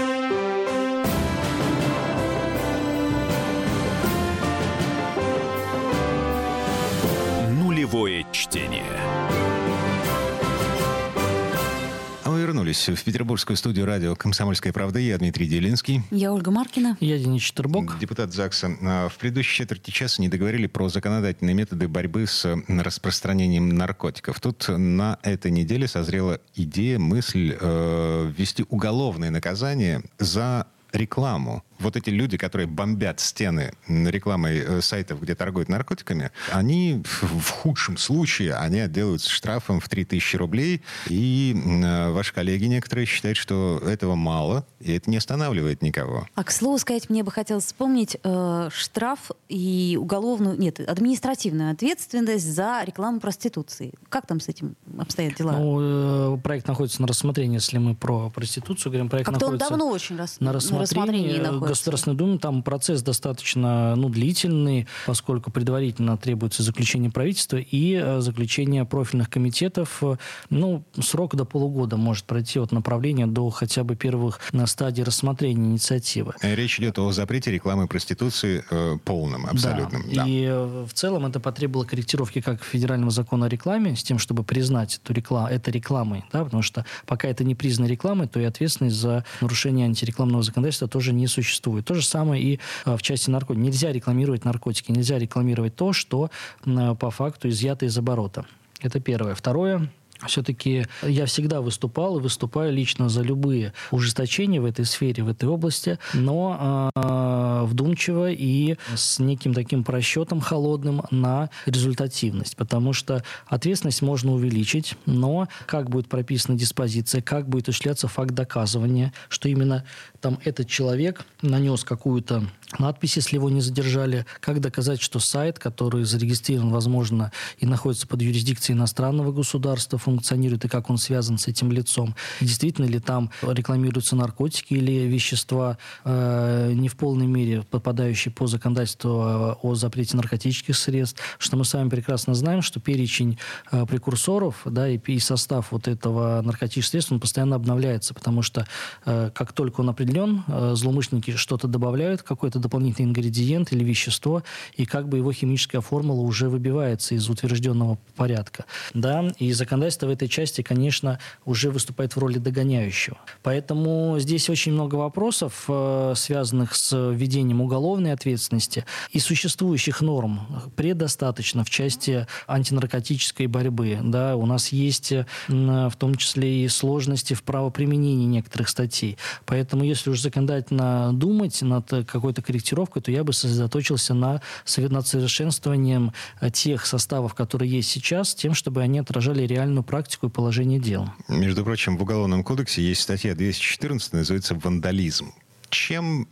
Вернулись 12.71 12.87
в 12.87 13.03
петербургскую 13.03 13.57
студию 13.57 13.85
радио 13.85 14.15
«Комсомольская 14.15 14.71
правда». 14.71 14.99
Я 14.99 15.17
Дмитрий 15.17 15.47
Делинский. 15.47 16.03
Я 16.09 16.31
Ольга 16.31 16.51
Маркина. 16.51 16.97
Я 16.99 17.17
Денис 17.17 17.41
Четербок. 17.41 17.99
Депутат 17.99 18.33
ЗАГСа. 18.33 18.77
А, 18.81 19.09
в 19.09 19.17
предыдущей 19.17 19.57
четверти 19.57 19.91
часа 19.91 20.21
не 20.21 20.29
договорили 20.29 20.67
про 20.67 20.87
законодательные 20.87 21.53
методы 21.53 21.87
борьбы 21.87 22.25
с 22.27 22.47
распространением 22.67 23.69
наркотиков. 23.69 24.39
Тут 24.39 24.67
на 24.69 25.19
этой 25.23 25.51
неделе 25.51 25.87
созрела 25.87 26.39
идея, 26.55 26.97
мысль 26.97 27.57
э, 27.59 28.31
ввести 28.37 28.65
уголовное 28.69 29.31
наказание 29.31 30.03
за 30.17 30.67
рекламу 30.93 31.63
вот 31.81 31.95
эти 31.95 32.09
люди, 32.09 32.37
которые 32.37 32.67
бомбят 32.67 33.19
стены 33.19 33.73
рекламой 33.87 34.59
э, 34.59 34.81
сайтов, 34.81 35.21
где 35.21 35.35
торгуют 35.35 35.69
наркотиками, 35.69 36.31
они 36.51 37.03
в 37.21 37.49
худшем 37.49 37.97
случае, 37.97 38.55
они 38.55 38.79
отделаются 38.79 39.29
штрафом 39.29 39.79
в 39.79 39.89
3000 39.89 40.35
рублей. 40.37 40.81
И 41.07 41.55
э, 41.55 42.11
ваши 42.11 42.33
коллеги 42.33 42.65
некоторые 42.65 43.05
считают, 43.05 43.37
что 43.37 43.81
этого 43.85 44.15
мало, 44.15 44.65
и 44.79 44.93
это 44.93 45.09
не 45.09 45.17
останавливает 45.17 45.81
никого. 45.81 46.27
А 46.35 46.43
к 46.43 46.51
слову 46.51 46.77
сказать, 46.77 47.09
мне 47.09 47.23
бы 47.23 47.31
хотелось 47.31 47.65
вспомнить 47.65 48.17
э, 48.23 48.69
штраф 48.73 49.31
и 49.49 49.97
уголовную, 49.99 50.57
нет, 50.57 50.79
административную 50.79 51.71
ответственность 51.71 52.45
за 52.45 52.83
рекламу 52.85 53.19
проституции. 53.19 53.93
Как 54.09 54.27
там 54.27 54.39
с 54.39 54.47
этим 54.47 54.75
обстоят 54.97 55.35
дела? 55.35 55.53
Ну, 55.53 56.35
э, 56.35 56.37
проект 56.37 56.67
находится 56.67 57.01
на 57.01 57.07
рассмотрении, 57.07 57.55
если 57.55 57.77
мы 57.77 57.95
про 57.95 58.29
проституцию 58.29 58.91
говорим. 58.91 59.09
Проект 59.09 59.27
Как-то 59.27 59.45
находится 59.45 59.65
он 59.65 59.69
давно 59.79 59.91
очень 59.91 60.17
рас... 60.17 60.39
на 60.39 60.53
рассмотрении. 60.53 60.80
Рассмотрении 60.81 61.37
находится. 61.37 61.67
Государственной 61.67 62.15
Думе 62.15 62.37
там 62.37 62.63
процесс 62.63 63.01
достаточно 63.01 63.95
ну, 63.95 64.09
длительный, 64.09 64.87
поскольку 65.05 65.51
предварительно 65.51 66.17
требуется 66.17 66.63
заключение 66.63 67.11
правительства 67.11 67.57
и 67.57 67.93
э, 67.93 68.21
заключение 68.21 68.85
профильных 68.85 69.29
комитетов. 69.29 70.01
Ну, 70.49 70.83
срок 70.99 71.35
до 71.35 71.45
полугода 71.45 71.97
может 71.97 72.25
пройти 72.25 72.59
от 72.59 72.71
направления 72.71 73.27
до 73.27 73.49
хотя 73.49 73.83
бы 73.83 73.95
первых 73.95 74.39
на 74.51 74.67
стадии 74.67 75.01
рассмотрения 75.01 75.65
инициативы. 75.65 76.33
Речь 76.41 76.79
идет 76.79 76.99
о 76.99 77.11
запрете 77.11 77.51
рекламы 77.51 77.87
проституции 77.87 78.63
э, 78.69 78.97
полном, 79.03 79.45
абсолютном. 79.45 80.03
Да. 80.09 80.23
Да. 80.23 80.27
И 80.27 80.45
э, 80.45 80.85
в 80.87 80.93
целом 80.93 81.25
это 81.25 81.39
потребовало 81.39 81.85
корректировки 81.85 82.41
как 82.41 82.63
федерального 82.63 83.11
закона 83.11 83.45
о 83.45 83.49
рекламе, 83.49 83.95
с 83.95 84.03
тем, 84.03 84.17
чтобы 84.17 84.43
признать 84.43 84.99
эту 85.03 85.13
рекламу, 85.13 85.47
это 85.47 85.71
рекламой, 85.71 86.23
да, 86.31 86.43
потому 86.43 86.63
что 86.63 86.85
пока 87.05 87.27
это 87.27 87.43
не 87.43 87.55
признано 87.55 87.87
рекламой, 87.87 88.27
то 88.27 88.39
и 88.39 88.43
ответственность 88.43 88.95
за 88.95 89.25
нарушение 89.41 89.85
антирекламного 89.85 90.43
законодательства 90.43 90.70
тоже 90.87 91.13
не 91.13 91.27
существует. 91.27 91.85
То 91.85 91.93
же 91.93 92.05
самое 92.05 92.41
и 92.41 92.59
э, 92.85 92.95
в 92.95 93.01
части 93.01 93.29
наркотиков. 93.29 93.63
Нельзя 93.63 93.91
рекламировать 93.91 94.45
наркотики, 94.45 94.91
нельзя 94.91 95.19
рекламировать 95.19 95.75
то, 95.75 95.93
что 95.93 96.29
э, 96.65 96.95
по 96.95 97.11
факту 97.11 97.49
изъято 97.49 97.85
из 97.85 97.97
оборота. 97.97 98.45
Это 98.81 98.99
первое. 98.99 99.35
Второе, 99.35 99.91
все-таки 100.27 100.85
я 101.03 101.25
всегда 101.25 101.61
выступал 101.61 102.17
и 102.17 102.21
выступаю 102.21 102.73
лично 102.73 103.09
за 103.09 103.21
любые 103.21 103.73
ужесточения 103.91 104.61
в 104.61 104.65
этой 104.65 104.85
сфере, 104.85 105.23
в 105.23 105.29
этой 105.29 105.49
области, 105.49 105.97
но 106.13 106.91
э, 106.95 107.63
вдумчиво 107.65 108.31
и 108.31 108.77
с 108.95 109.19
неким 109.19 109.53
таким 109.53 109.83
просчетом 109.83 110.41
холодным 110.41 111.03
на 111.11 111.49
результативность, 111.65 112.55
потому 112.55 112.93
что 112.93 113.23
ответственность 113.47 114.01
можно 114.01 114.33
увеличить, 114.33 114.95
но 115.05 115.47
как 115.65 115.89
будет 115.89 116.07
прописана 116.07 116.57
диспозиция, 116.57 117.21
как 117.21 117.47
будет 117.47 117.69
осуществляться 117.69 118.07
факт 118.07 118.31
доказывания, 118.31 119.13
что 119.29 119.49
именно 119.49 119.83
там 120.19 120.39
этот 120.43 120.67
человек 120.67 121.25
нанес 121.41 121.83
какую-то 121.83 122.43
надпись, 122.79 123.15
если 123.15 123.35
его 123.35 123.49
не 123.49 123.61
задержали, 123.61 124.25
как 124.39 124.61
доказать, 124.61 125.01
что 125.01 125.19
сайт, 125.19 125.59
который 125.59 126.03
зарегистрирован, 126.03 126.71
возможно, 126.71 127.31
и 127.57 127.65
находится 127.65 128.07
под 128.07 128.21
юрисдикцией 128.21 128.77
иностранного 128.77 129.31
государства, 129.31 129.97
функционирует 130.11 130.65
и 130.65 130.67
как 130.67 130.89
он 130.89 130.97
связан 130.97 131.37
с 131.37 131.47
этим 131.47 131.71
лицом. 131.71 132.15
Действительно 132.41 132.85
ли 132.85 132.99
там 132.99 133.31
рекламируются 133.41 134.15
наркотики 134.15 134.73
или 134.73 135.07
вещества, 135.07 135.77
э, 136.03 136.71
не 136.73 136.89
в 136.89 136.95
полной 136.95 137.27
мере 137.27 137.63
попадающие 137.63 138.33
по 138.33 138.47
законодательству 138.47 139.57
о 139.61 139.75
запрете 139.75 140.17
наркотических 140.17 140.75
средств, 140.75 141.21
что 141.37 141.57
мы 141.57 141.65
с 141.65 141.73
вами 141.73 141.89
прекрасно 141.89 142.33
знаем, 142.33 142.61
что 142.61 142.79
перечень 142.79 143.37
э, 143.71 143.85
прекурсоров 143.85 144.61
да, 144.65 144.89
и, 144.89 144.97
и 144.97 145.19
состав 145.19 145.71
вот 145.71 145.87
этого 145.87 146.41
наркотических 146.41 146.89
средств, 146.91 147.11
он 147.11 147.19
постоянно 147.19 147.55
обновляется, 147.55 148.13
потому 148.13 148.41
что 148.41 148.67
э, 149.05 149.31
как 149.33 149.53
только 149.53 149.81
он 149.81 149.89
определен, 149.89 150.43
э, 150.47 150.73
злоумышленники 150.75 151.31
что-то 151.35 151.67
добавляют, 151.67 152.21
какой-то 152.23 152.59
дополнительный 152.59 153.09
ингредиент 153.09 153.71
или 153.71 153.83
вещество, 153.83 154.43
и 154.75 154.85
как 154.85 155.07
бы 155.07 155.17
его 155.17 155.31
химическая 155.31 155.81
формула 155.81 156.21
уже 156.21 156.49
выбивается 156.49 157.15
из 157.15 157.29
утвержденного 157.29 157.97
порядка. 158.15 158.65
Да? 158.93 159.31
И 159.39 159.53
законодательство 159.53 160.00
в 160.07 160.09
этой 160.09 160.27
части, 160.27 160.61
конечно, 160.61 161.19
уже 161.45 161.71
выступает 161.71 162.15
в 162.15 162.19
роли 162.19 162.37
догоняющего. 162.37 163.17
Поэтому 163.43 164.17
здесь 164.19 164.49
очень 164.49 164.73
много 164.73 164.95
вопросов, 164.95 165.65
э, 165.67 166.13
связанных 166.15 166.75
с 166.75 166.95
введением 166.95 167.61
уголовной 167.61 168.13
ответственности 168.13 168.85
и 169.11 169.19
существующих 169.19 170.01
норм 170.01 170.71
предостаточно 170.75 171.63
в 171.63 171.69
части 171.69 172.27
антинаркотической 172.47 173.47
борьбы. 173.47 173.99
Да? 174.03 174.35
У 174.35 174.45
нас 174.45 174.69
есть 174.69 175.13
в 175.47 175.93
том 175.97 176.15
числе 176.15 176.63
и 176.63 176.67
сложности 176.67 177.33
в 177.33 177.43
правоприменении 177.43 178.25
некоторых 178.25 178.69
статей. 178.69 179.17
Поэтому 179.45 179.83
если 179.83 180.09
уж 180.09 180.21
законодательно 180.21 181.11
думать 181.13 181.61
над 181.61 181.87
какой-то 181.89 182.41
корректировкой, 182.41 183.01
то 183.01 183.11
я 183.11 183.23
бы 183.23 183.33
сосредоточился 183.33 184.13
на, 184.13 184.41
над 184.77 185.07
совершенствованием 185.07 186.13
тех 186.53 186.85
составов, 186.85 187.33
которые 187.33 187.71
есть 187.71 187.89
сейчас, 187.89 188.33
тем, 188.33 188.53
чтобы 188.53 188.81
они 188.81 188.99
отражали 188.99 189.43
реальную 189.43 189.83
практику 189.91 190.27
и 190.27 190.29
положение 190.29 190.79
дел. 190.79 191.09
Между 191.27 191.65
прочим, 191.65 191.97
в 191.97 192.01
Уголовном 192.01 192.43
кодексе 192.43 192.81
есть 192.81 193.01
статья 193.01 193.35
214, 193.35 194.13
называется 194.13 194.55
«Вандализм» 194.55 195.33
чем 195.71 196.27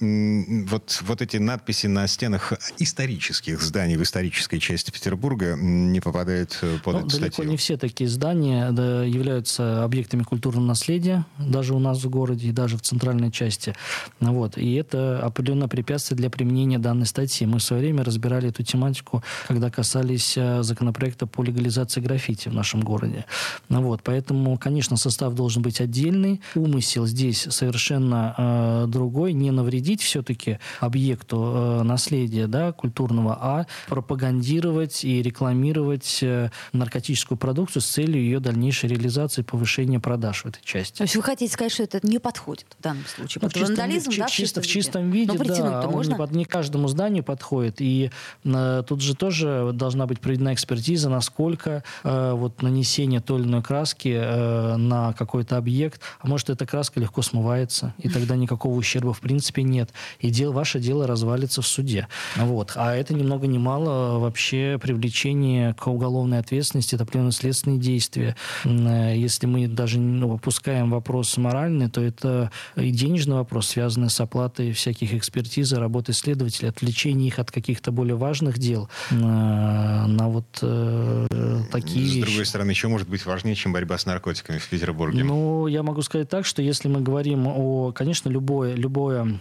вот, 0.69 1.01
вот 1.01 1.21
эти 1.21 1.37
надписи 1.37 1.87
на 1.87 2.05
стенах 2.07 2.53
исторических 2.77 3.61
зданий 3.61 3.95
в 3.95 4.03
исторической 4.03 4.59
части 4.59 4.91
Петербурга 4.91 5.55
не 5.57 5.99
попадают 6.01 6.59
э, 6.61 6.77
под 6.83 6.93
ну, 6.93 6.99
эту 6.99 7.09
далеко 7.09 7.33
статью? 7.33 7.51
не 7.51 7.57
все 7.57 7.77
такие 7.77 8.09
здания 8.09 8.71
да, 8.71 9.03
являются 9.03 9.83
объектами 9.83 10.23
культурного 10.23 10.65
наследия, 10.65 11.25
даже 11.37 11.73
у 11.73 11.79
нас 11.79 12.03
в 12.03 12.09
городе 12.09 12.49
и 12.49 12.51
даже 12.51 12.77
в 12.77 12.81
центральной 12.81 13.31
части. 13.31 13.73
Вот. 14.19 14.57
И 14.57 14.73
это 14.75 15.19
определенное 15.23 15.67
препятствие 15.67 16.17
для 16.17 16.29
применения 16.29 16.77
данной 16.77 17.05
статьи. 17.05 17.47
Мы 17.47 17.59
в 17.59 17.63
свое 17.63 17.81
время 17.81 18.03
разбирали 18.03 18.49
эту 18.49 18.63
тематику, 18.63 19.23
когда 19.47 19.71
касались 19.71 20.35
э, 20.37 20.61
законопроекта 20.63 21.25
по 21.25 21.43
легализации 21.43 22.01
граффити 22.01 22.49
в 22.49 22.53
нашем 22.53 22.81
городе. 22.81 23.25
Вот. 23.69 24.01
Поэтому, 24.03 24.57
конечно, 24.57 24.97
состав 24.97 25.33
должен 25.33 25.61
быть 25.61 25.79
отдельный. 25.81 26.41
Умысел 26.55 27.05
здесь 27.05 27.47
совершенно 27.49 28.35
э, 28.37 28.85
другой 28.87 29.28
собой 29.29 29.33
не 29.33 29.51
навредить 29.51 30.01
все-таки 30.01 30.59
объекту 30.79 31.53
э, 31.55 31.83
наследия 31.83 32.47
да, 32.47 32.71
культурного, 32.71 33.37
а 33.39 33.65
пропагандировать 33.87 35.03
и 35.03 35.21
рекламировать 35.21 36.19
э, 36.21 36.49
наркотическую 36.73 37.37
продукцию 37.37 37.81
с 37.81 37.85
целью 37.85 38.21
ее 38.21 38.39
дальнейшей 38.39 38.89
реализации 38.89 39.41
и 39.41 39.43
повышения 39.43 39.99
продаж 39.99 40.43
в 40.43 40.47
этой 40.47 40.61
части. 40.63 40.97
То 40.97 41.03
есть 41.03 41.15
вы 41.15 41.23
хотите 41.23 41.53
сказать, 41.53 41.71
что 41.71 41.83
это 41.83 41.99
не 42.03 42.19
подходит 42.19 42.65
в 42.79 42.81
данном 42.81 43.05
случае? 43.05 43.41
Ну, 43.43 43.49
в, 43.49 43.53
чистом, 43.53 43.75
вандализм, 43.75 44.11
в, 44.11 44.17
да, 44.17 44.27
в, 44.27 44.31
чисто, 44.31 44.61
в 44.61 44.67
чистом 44.67 45.11
виде, 45.11 45.33
Но 45.33 45.43
да, 45.43 45.81
он 45.85 45.91
можно? 45.91 46.11
Не, 46.11 46.17
под, 46.17 46.31
не 46.31 46.45
каждому 46.45 46.87
зданию 46.87 47.23
подходит. 47.23 47.81
И 47.81 48.11
э, 48.43 48.83
тут 48.87 49.01
же 49.01 49.15
тоже 49.15 49.71
должна 49.73 50.05
быть 50.05 50.19
проведена 50.19 50.53
экспертиза, 50.53 51.09
насколько 51.09 51.83
э, 52.03 52.33
вот 52.33 52.61
нанесение 52.61 53.19
той 53.21 53.39
или 53.41 53.47
иной 53.47 53.61
краски 53.61 54.15
э, 54.19 54.75
на 54.77 55.13
какой-то 55.13 55.57
объект, 55.57 56.01
а 56.19 56.27
может 56.27 56.49
эта 56.49 56.65
краска 56.65 56.99
легко 56.99 57.21
смывается, 57.21 57.93
и 57.99 58.09
тогда 58.09 58.35
никакого 58.35 58.75
ущерба 58.75 59.15
в 59.19 59.21
принципе 59.21 59.63
нет. 59.63 59.91
И 60.19 60.29
дело, 60.29 60.53
ваше 60.53 60.79
дело 60.79 61.05
развалится 61.05 61.61
в 61.61 61.67
суде. 61.67 62.07
Вот. 62.37 62.71
А 62.75 62.95
это 62.95 63.13
ни 63.13 63.21
много 63.21 63.47
ни 63.47 63.57
мало 63.57 64.17
вообще 64.19 64.79
привлечение 64.81 65.73
к 65.73 65.87
уголовной 65.87 66.39
ответственности, 66.39 66.95
это 66.95 67.05
следственные 67.31 67.79
действия. 67.79 68.35
Э, 68.63 69.13
если 69.15 69.45
мы 69.45 69.67
даже 69.67 69.99
ну, 69.99 70.35
опускаем 70.35 70.89
вопрос 70.91 71.35
моральный, 71.37 71.89
то 71.89 72.01
это 72.01 72.51
и 72.75 72.91
денежный 72.91 73.35
вопрос, 73.35 73.67
связанный 73.67 74.09
с 74.09 74.19
оплатой 74.21 74.71
всяких 74.71 75.13
экспертиз, 75.13 75.73
работы 75.73 76.13
следователей, 76.13 76.69
отвлечение 76.69 77.27
их 77.27 77.39
от 77.39 77.51
каких-то 77.51 77.91
более 77.91 78.15
важных 78.15 78.57
дел 78.57 78.89
на, 79.11 80.07
на 80.07 80.29
вот 80.29 80.45
э, 80.61 81.27
такие 81.71 82.07
С 82.07 82.13
вещи. 82.13 82.25
другой 82.27 82.45
стороны, 82.45 82.71
еще 82.71 82.87
может 82.87 83.09
быть 83.09 83.25
важнее, 83.25 83.55
чем 83.55 83.73
борьба 83.73 83.97
с 83.97 84.05
наркотиками 84.05 84.57
в 84.57 84.69
Петербурге? 84.69 85.23
Ну, 85.23 85.67
я 85.67 85.83
могу 85.83 86.01
сказать 86.01 86.29
так, 86.29 86.45
что 86.45 86.61
если 86.61 86.87
мы 86.87 87.01
говорим 87.01 87.47
о, 87.47 87.91
конечно, 87.91 88.29
любое, 88.29 88.75
любое 88.75 89.08
такое 89.09 89.39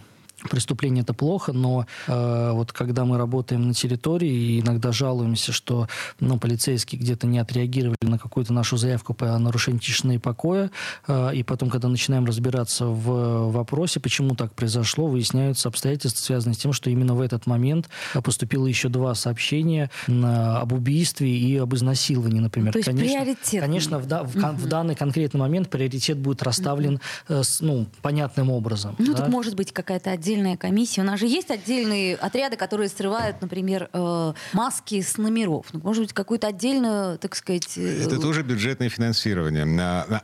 Преступление 0.49 1.03
это 1.03 1.13
плохо, 1.13 1.53
но 1.53 1.85
э, 2.07 2.51
вот 2.53 2.71
когда 2.71 3.05
мы 3.05 3.17
работаем 3.17 3.67
на 3.67 3.73
территории 3.73 4.29
и 4.29 4.59
иногда 4.61 4.91
жалуемся, 4.91 5.51
что 5.51 5.87
ну, 6.19 6.37
полицейские 6.37 6.99
где-то 7.01 7.27
не 7.27 7.39
отреагировали 7.39 7.97
на 8.01 8.17
какую-то 8.17 8.53
нашу 8.53 8.77
заявку 8.77 9.13
по 9.13 9.37
нарушению 9.37 9.81
тишины 9.81 10.15
и 10.15 10.17
покоя, 10.17 10.71
э, 11.07 11.35
и 11.35 11.43
потом, 11.43 11.69
когда 11.69 11.87
начинаем 11.87 12.25
разбираться 12.25 12.85
в 12.85 13.51
вопросе, 13.51 13.99
почему 13.99 14.35
так 14.35 14.53
произошло, 14.53 15.07
выясняются 15.07 15.69
обстоятельства, 15.69 16.23
связанные 16.23 16.55
с 16.55 16.57
тем, 16.57 16.73
что 16.73 16.89
именно 16.89 17.15
в 17.15 17.21
этот 17.21 17.45
момент 17.45 17.89
поступило 18.23 18.65
еще 18.65 18.89
два 18.89 19.15
сообщения 19.15 19.89
э, 20.07 20.11
об 20.13 20.73
убийстве 20.73 21.29
и 21.29 21.57
об 21.57 21.73
изнасиловании, 21.75 22.39
например. 22.39 22.73
То 22.73 22.79
есть 22.79 22.89
конечно, 22.89 23.21
приоритет. 23.21 23.61
Конечно, 23.61 23.99
в, 23.99 24.07
да, 24.07 24.23
в, 24.23 24.35
угу. 24.35 24.47
в 24.55 24.67
данный 24.67 24.95
конкретный 24.95 25.39
момент 25.39 25.69
приоритет 25.69 26.17
будет 26.17 26.43
расставлен 26.43 26.95
угу. 26.95 27.39
э, 27.39 27.43
с, 27.43 27.61
ну, 27.61 27.87
понятным 28.01 28.49
образом. 28.51 28.95
Ну, 28.97 29.13
да? 29.13 29.23
так 29.23 29.29
может 29.29 29.55
быть 29.55 29.71
какая-то 29.71 30.11
отдельная 30.11 30.28
отдельная 30.29 30.57
комиссия. 30.57 31.01
У 31.01 31.03
нас 31.03 31.19
же 31.19 31.25
есть 31.25 31.49
отдельные 31.49 32.15
отряды, 32.15 32.55
которые 32.55 32.87
срывают, 32.89 33.41
например, 33.41 33.89
э, 33.91 34.33
маски 34.53 35.01
с 35.01 35.17
номеров. 35.17 35.65
Ну, 35.73 35.81
может 35.83 36.03
быть, 36.03 36.13
какую-то 36.13 36.47
отдельную, 36.47 37.17
так 37.17 37.35
сказать... 37.35 37.77
Э, 37.77 38.03
Это 38.03 38.19
тоже 38.19 38.43
бюджетное 38.43 38.89
финансирование. 38.89 39.65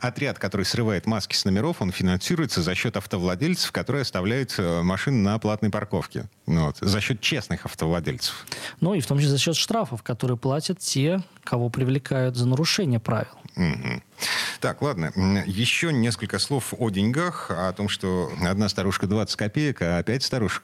Отряд, 0.02 0.38
который 0.38 0.66
срывает 0.66 1.08
маски 1.08 1.36
с 1.36 1.44
номеров, 1.44 1.82
он 1.82 1.92
финансируется 1.92 2.62
за 2.62 2.76
счет 2.76 2.98
автовладельцев, 2.98 3.72
которые 3.72 4.04
оставляют 4.04 4.54
э, 4.60 4.84
машины 4.84 5.18
на 5.18 5.40
платной 5.40 5.72
парковке. 5.72 6.26
Ну 6.46 6.68
вот. 6.68 6.78
За 6.80 7.02
счет 7.02 7.20
честных 7.20 7.66
автовладельцев. 7.66 8.46
Ну 8.82 8.94
и 8.94 9.00
в 9.00 9.08
том 9.08 9.18
числе 9.18 9.32
за 9.32 9.40
счет 9.40 9.56
штрафов, 9.56 10.04
которые 10.04 10.38
платят 10.38 10.78
те, 10.78 11.22
кого 11.44 11.70
привлекают 11.70 12.36
за 12.36 12.48
нарушение 12.48 13.00
правил. 13.00 13.32
Угу. 13.56 14.02
Так, 14.60 14.82
ладно. 14.82 15.12
Еще 15.46 15.94
несколько 15.94 16.40
слов 16.40 16.74
о 16.78 16.90
деньгах, 16.90 17.52
о 17.52 17.72
том, 17.74 17.90
что 17.90 18.32
одна 18.44 18.70
старушка 18.70 19.08
20 19.08 19.36
копеек, 19.36 19.82
а 19.82 19.95
пять 20.04 20.24
старушек 20.24 20.64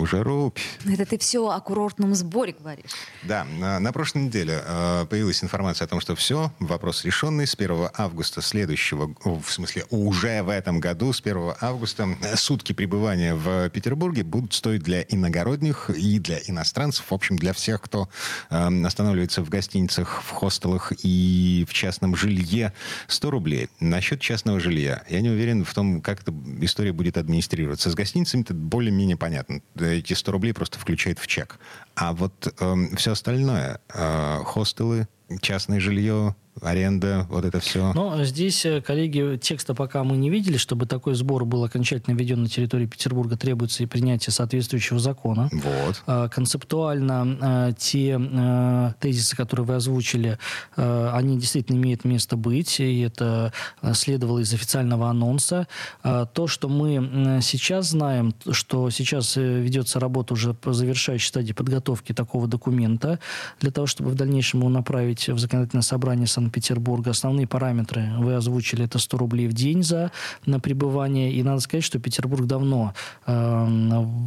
уже 0.00 0.22
рубь. 0.22 0.58
Это 0.86 1.06
ты 1.06 1.18
все 1.18 1.48
о 1.48 1.60
курортном 1.60 2.14
сборе 2.14 2.54
говоришь. 2.58 2.90
Да. 3.22 3.44
На, 3.58 3.80
на 3.80 3.92
прошлой 3.92 4.24
неделе 4.24 4.62
э, 4.64 5.06
появилась 5.08 5.42
информация 5.42 5.86
о 5.86 5.88
том, 5.88 6.00
что 6.00 6.14
все, 6.14 6.52
вопрос 6.58 7.04
решенный. 7.04 7.46
С 7.46 7.54
1 7.54 7.88
августа 7.94 8.42
следующего, 8.42 9.14
в 9.24 9.50
смысле 9.50 9.84
уже 9.90 10.42
в 10.42 10.48
этом 10.48 10.80
году, 10.80 11.12
с 11.12 11.20
1 11.20 11.54
августа, 11.60 12.08
сутки 12.34 12.72
пребывания 12.72 13.34
в 13.34 13.68
Петербурге 13.70 14.22
будут 14.22 14.52
стоить 14.52 14.82
для 14.82 15.02
иногородних 15.02 15.90
и 15.90 16.18
для 16.18 16.38
иностранцев, 16.46 17.06
в 17.10 17.14
общем, 17.14 17.36
для 17.36 17.52
всех, 17.52 17.80
кто 17.80 18.08
э, 18.50 18.84
останавливается 18.84 19.42
в 19.42 19.48
гостиницах, 19.48 20.22
в 20.22 20.30
хостелах 20.30 20.92
и 21.02 21.64
в 21.68 21.72
частном 21.72 22.16
жилье 22.16 22.72
100 23.08 23.30
рублей. 23.30 23.68
Насчет 23.80 24.20
частного 24.20 24.60
жилья. 24.60 25.04
Я 25.08 25.20
не 25.20 25.30
уверен 25.30 25.64
в 25.64 25.74
том, 25.74 26.00
как 26.00 26.22
эта 26.22 26.32
история 26.60 26.92
будет 26.92 27.16
администрироваться. 27.16 27.90
С 27.90 27.94
гостиницами 28.26 28.42
это 28.42 28.54
более-менее 28.54 29.16
понятно. 29.16 29.60
Эти 29.78 30.12
100 30.12 30.32
рублей 30.32 30.52
просто 30.52 30.78
включают 30.78 31.18
в 31.18 31.26
чек. 31.26 31.58
А 31.94 32.12
вот 32.12 32.46
э, 32.46 32.64
эм, 32.64 32.96
все 32.96 33.12
остальное, 33.12 33.80
э, 33.94 34.42
хостелы, 34.44 35.08
частное 35.40 35.80
жилье, 35.80 36.34
аренда, 36.60 37.26
вот 37.28 37.44
это 37.44 37.60
все. 37.60 37.92
Но 37.92 38.24
здесь, 38.24 38.64
э, 38.64 38.80
коллеги, 38.80 39.38
текста 39.42 39.74
пока 39.74 40.04
мы 40.04 40.16
не 40.16 40.30
видели, 40.30 40.56
чтобы 40.56 40.86
такой 40.86 41.14
сбор 41.14 41.44
был 41.44 41.64
окончательно 41.64 42.14
введен 42.14 42.42
на 42.42 42.48
территории 42.48 42.86
Петербурга, 42.86 43.36
требуется 43.36 43.82
и 43.82 43.86
принятие 43.86 44.32
соответствующего 44.32 44.98
закона. 44.98 45.48
Вот. 45.52 46.02
А, 46.06 46.28
концептуально 46.28 47.38
а, 47.40 47.72
те 47.72 48.18
а, 48.18 48.94
тезисы, 49.00 49.36
которые 49.36 49.66
вы 49.66 49.74
озвучили, 49.74 50.38
они 50.76 51.38
действительно 51.38 51.76
имеют 51.76 52.04
место 52.04 52.36
быть, 52.36 52.80
и 52.80 53.00
это 53.00 53.52
следовало 53.92 54.40
из 54.40 54.52
официального 54.52 55.08
анонса. 55.08 55.66
То, 56.02 56.46
что 56.46 56.68
мы 56.68 57.40
сейчас 57.42 57.90
знаем, 57.90 58.34
что 58.50 58.90
сейчас 58.90 59.36
э, 59.36 59.60
ведется 59.60 60.00
работа 60.00 60.34
уже 60.34 60.54
по 60.54 60.72
завершающей 60.72 61.28
стадии 61.28 61.52
подготовки 61.52 62.12
такого 62.12 62.46
документа, 62.46 63.18
для 63.60 63.70
того, 63.70 63.86
чтобы 63.86 64.10
в 64.10 64.14
дальнейшем 64.14 64.60
его 64.60 64.68
направить 64.68 65.28
в 65.28 65.38
законодательное 65.38 65.82
собрание 65.82 66.26
сан 66.26 66.45
Санкт-Петербурга. 66.46 67.10
Основные 67.10 67.46
параметры 67.46 68.12
вы 68.18 68.34
озвучили, 68.34 68.84
это 68.84 68.98
100 68.98 69.18
рублей 69.18 69.48
в 69.48 69.52
день 69.52 69.82
за 69.82 70.12
на 70.46 70.60
пребывание. 70.60 71.32
И 71.32 71.42
надо 71.42 71.60
сказать, 71.60 71.84
что 71.84 71.98
Петербург 71.98 72.46
давно 72.46 72.94
э, 73.26 73.64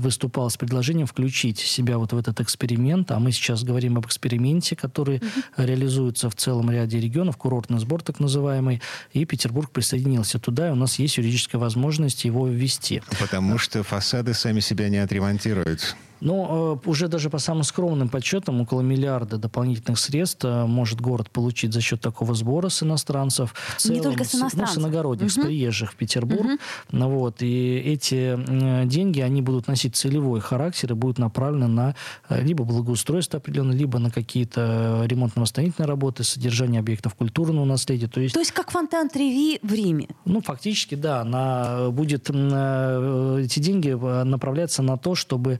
выступал 0.01 0.49
с 0.49 0.58
предложением 0.58 1.08
включить 1.08 1.60
себя 1.60 1.97
вот 1.97 2.12
в 2.12 2.17
этот 2.17 2.41
эксперимент, 2.41 3.12
а 3.12 3.19
мы 3.19 3.32
сейчас 3.32 3.63
говорим 3.63 3.97
об 3.97 4.05
эксперименте, 4.05 4.75
который 4.75 5.17
mm-hmm. 5.17 5.65
реализуется 5.65 6.29
в 6.29 6.36
целом 6.36 6.69
ряде 6.69 6.99
регионов, 6.99 7.38
курортный 7.38 7.79
сбор 7.79 8.01
так 8.01 8.19
называемый, 8.19 8.82
и 9.13 9.23
Петербург 9.25 9.71
присоединился 9.71 10.39
туда, 10.39 10.67
и 10.67 10.71
у 10.71 10.75
нас 10.75 10.99
есть 10.99 11.17
юридическая 11.17 11.60
возможность 11.60 12.25
его 12.25 12.47
ввести. 12.47 13.01
Потому 13.19 13.58
что 13.58 13.84
фасады 13.84 14.34
сами 14.34 14.60
себя 14.60 14.89
не 14.89 14.97
отремонтируют. 14.97 15.95
Но 16.21 16.79
э, 16.84 16.89
уже 16.89 17.08
даже 17.08 17.29
по 17.29 17.38
самым 17.38 17.63
скромным 17.63 18.10
подсчетам 18.10 18.62
около 18.62 18.82
миллиарда 18.82 19.38
дополнительных 19.38 19.99
средств 19.99 20.43
э, 20.45 20.65
может 20.65 21.01
город 21.01 21.29
получить 21.29 21.73
за 21.73 21.82
счет 21.82 22.01
такого 22.01 22.34
сбора 22.36 22.69
с 22.69 22.84
иностранцев. 22.84 23.53
Целом, 23.77 23.97
Не 23.97 24.03
только 24.03 24.23
с 24.23 24.36
иностранцев. 24.36 24.75
Ну, 24.77 24.82
с 24.82 24.86
иногородних, 24.86 25.25
угу. 25.25 25.41
с 25.41 25.45
приезжих 25.45 25.93
в 25.93 25.95
Петербург. 25.95 26.60
Угу. 26.91 27.10
Вот, 27.10 27.41
и 27.41 27.77
эти 27.77 28.38
э, 28.38 28.86
деньги, 28.86 29.21
они 29.21 29.41
будут 29.41 29.67
носить 29.67 29.95
целевой 29.95 30.39
характер 30.39 30.91
и 30.91 30.95
будут 30.95 31.19
направлены 31.19 31.67
на 31.67 31.95
либо 32.29 32.63
благоустройство 32.63 33.38
определенно, 33.38 33.71
либо 33.71 33.99
на 33.99 34.12
какие-то 34.12 35.03
ремонтно-восстановительные 35.05 35.88
работы, 35.88 36.23
содержание 36.23 36.79
объектов 36.79 37.15
культурного 37.15 37.65
наследия. 37.65 38.08
То 38.08 38.21
есть, 38.21 38.34
То 38.34 38.39
есть 38.39 38.51
как 38.51 38.71
фонтан 38.71 39.10
Треви 39.10 39.60
в 39.62 39.73
Риме? 39.73 40.08
Ну, 40.25 40.41
фактически, 40.41 40.95
да. 40.95 41.23
На, 41.23 41.89
будет, 41.89 42.29
эти 42.29 43.60
деньги 43.60 43.91
направляться 44.23 44.82
на 44.82 44.97
то, 44.97 45.15
чтобы 45.15 45.60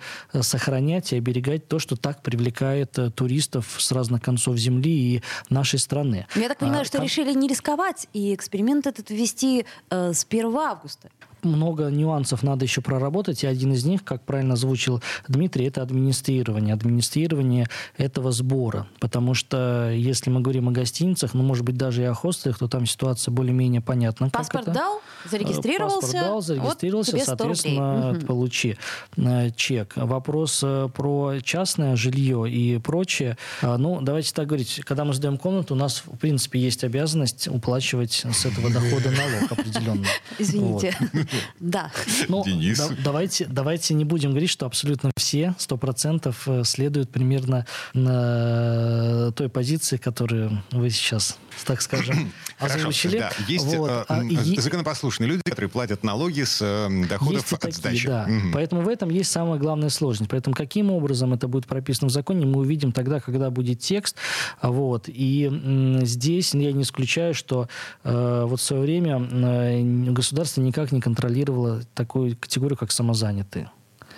сохранять 0.50 1.14
и 1.14 1.18
оберегать 1.18 1.68
то, 1.68 1.80
что 1.80 1.96
так 1.96 2.22
привлекает 2.22 2.98
э, 2.98 3.10
туристов 3.12 3.76
с 3.80 3.92
разных 3.92 4.22
концов 4.22 4.58
земли 4.58 4.92
и 4.92 5.24
нашей 5.50 5.80
страны. 5.80 6.28
Я 6.36 6.50
так 6.50 6.58
понимаю, 6.58 6.82
а, 6.82 6.86
что 6.86 6.98
там... 6.98 7.06
решили 7.06 7.34
не 7.34 7.48
рисковать 7.48 8.08
и 8.14 8.34
эксперимент 8.34 8.88
этот 8.88 9.10
ввести 9.10 9.66
э, 9.90 10.14
с 10.14 10.26
1 10.30 10.56
августа 10.58 11.10
много 11.44 11.90
нюансов 11.90 12.44
надо 12.44 12.66
еще 12.66 12.82
проработать, 12.82 13.44
и 13.44 13.48
один 13.48 13.74
из 13.74 13.86
них, 13.86 14.04
как 14.04 14.24
правильно 14.24 14.54
озвучил 14.54 15.02
Дмитрий, 15.28 15.66
это 15.66 15.82
администрирование. 15.82 16.74
Администрирование 16.74 17.68
этого 17.98 18.32
сбора. 18.32 18.88
Потому 19.00 19.34
что 19.34 19.92
если 19.92 20.30
мы 20.30 20.42
говорим 20.42 20.70
о 20.70 20.72
гостиницах, 20.72 21.34
ну, 21.34 21.44
может 21.44 21.64
быть, 21.64 21.78
даже 21.78 22.02
и 22.02 22.06
о 22.06 22.14
хостелах, 22.14 22.60
то 22.60 22.68
там 22.68 22.86
ситуация 22.86 23.32
более-менее 23.32 23.82
понятна. 23.82 24.30
Паспорт 24.30 24.72
дал, 24.72 25.02
зарегистрировался. 25.30 26.02
Паспорт 26.02 26.24
дал, 26.24 26.42
зарегистрировался, 26.42 27.12
вот 27.18 27.26
соответственно, 27.26 28.12
угу. 28.12 28.26
получи 28.26 28.78
э, 29.18 29.52
чек. 29.56 29.94
Вопрос 29.96 30.62
э, 30.64 30.90
про 30.94 31.36
частное 31.44 31.96
жилье 31.96 32.50
и 32.50 32.78
прочее. 32.80 33.38
Ну, 33.62 34.02
давайте 34.02 34.34
так 34.34 34.48
говорить. 34.48 34.82
Когда 34.86 35.06
мы 35.06 35.14
сдаем 35.14 35.38
комнату, 35.38 35.74
у 35.74 35.78
нас, 35.78 36.04
в 36.06 36.18
принципе, 36.18 36.60
есть 36.60 36.84
обязанность 36.84 37.48
уплачивать 37.48 38.26
с 38.32 38.46
этого 38.46 38.70
дохода 38.70 39.12
налог 39.12 39.52
определенно. 39.52 40.06
Извините. 40.40 40.96
Вот. 41.00 41.26
Да. 41.60 41.92
Ну, 42.28 42.44
Денис. 42.44 42.78
Да, 42.78 42.90
давайте, 43.04 43.46
давайте 43.46 43.94
не 43.94 44.06
будем 44.06 44.32
говорить, 44.32 44.50
что 44.50 44.66
абсолютно 44.66 45.12
все, 45.18 45.56
сто 45.58 45.78
процентов, 45.78 46.48
э, 46.48 46.64
следуют 46.64 47.10
примерно 47.12 47.66
на 47.94 49.32
той 49.36 49.50
позиции, 49.50 49.98
которую 49.98 50.64
вы 50.72 50.90
сейчас, 50.90 51.38
так 51.66 51.82
скажем, 51.82 52.32
озвучили. 52.60 53.20
Да. 53.20 53.32
Есть 53.48 53.66
вот. 53.66 53.90
э, 53.90 54.06
а, 54.08 54.62
законопослушные 54.62 55.28
люди, 55.28 55.42
которые 55.46 55.70
платят 55.70 56.04
налоги 56.04 56.44
с 56.44 56.60
э, 56.62 56.90
доходов 57.08 57.54
от 57.54 57.60
такие, 57.60 57.76
сдачи. 57.76 58.08
Да. 58.08 58.28
Угу. 58.28 58.52
Поэтому 58.54 58.82
в 58.82 58.88
этом 58.88 59.10
есть 59.10 59.32
самая 59.32 59.60
главная 59.60 59.90
сложность. 59.90 60.30
Поэтому 60.30 60.56
каким 60.56 60.92
образом 60.92 61.34
это 61.34 61.48
будет 61.48 61.68
прописано 61.68 62.10
в 62.10 62.12
законе, 62.12 62.46
мы 62.46 62.60
увидим 62.60 62.92
тогда, 62.92 63.20
когда 63.20 63.50
будет 63.50 63.80
текст. 63.80 64.16
Вот. 64.62 65.06
И 65.08 65.46
м, 65.46 66.06
здесь 66.06 66.54
я 66.54 66.72
не 66.72 66.84
исключаю, 66.84 67.34
что 67.34 67.68
э, 68.04 68.46
вот 68.48 68.60
в 68.60 68.64
свое 68.64 68.82
время 68.82 69.20
э, 69.20 70.12
государство 70.12 70.62
никак 70.62 70.92
не 70.92 71.02
контролирует 71.02 71.30
контролировала 71.30 71.82
такую 71.94 72.38
категорию, 72.38 72.78
как 72.78 72.92
самозанятые 72.92 73.70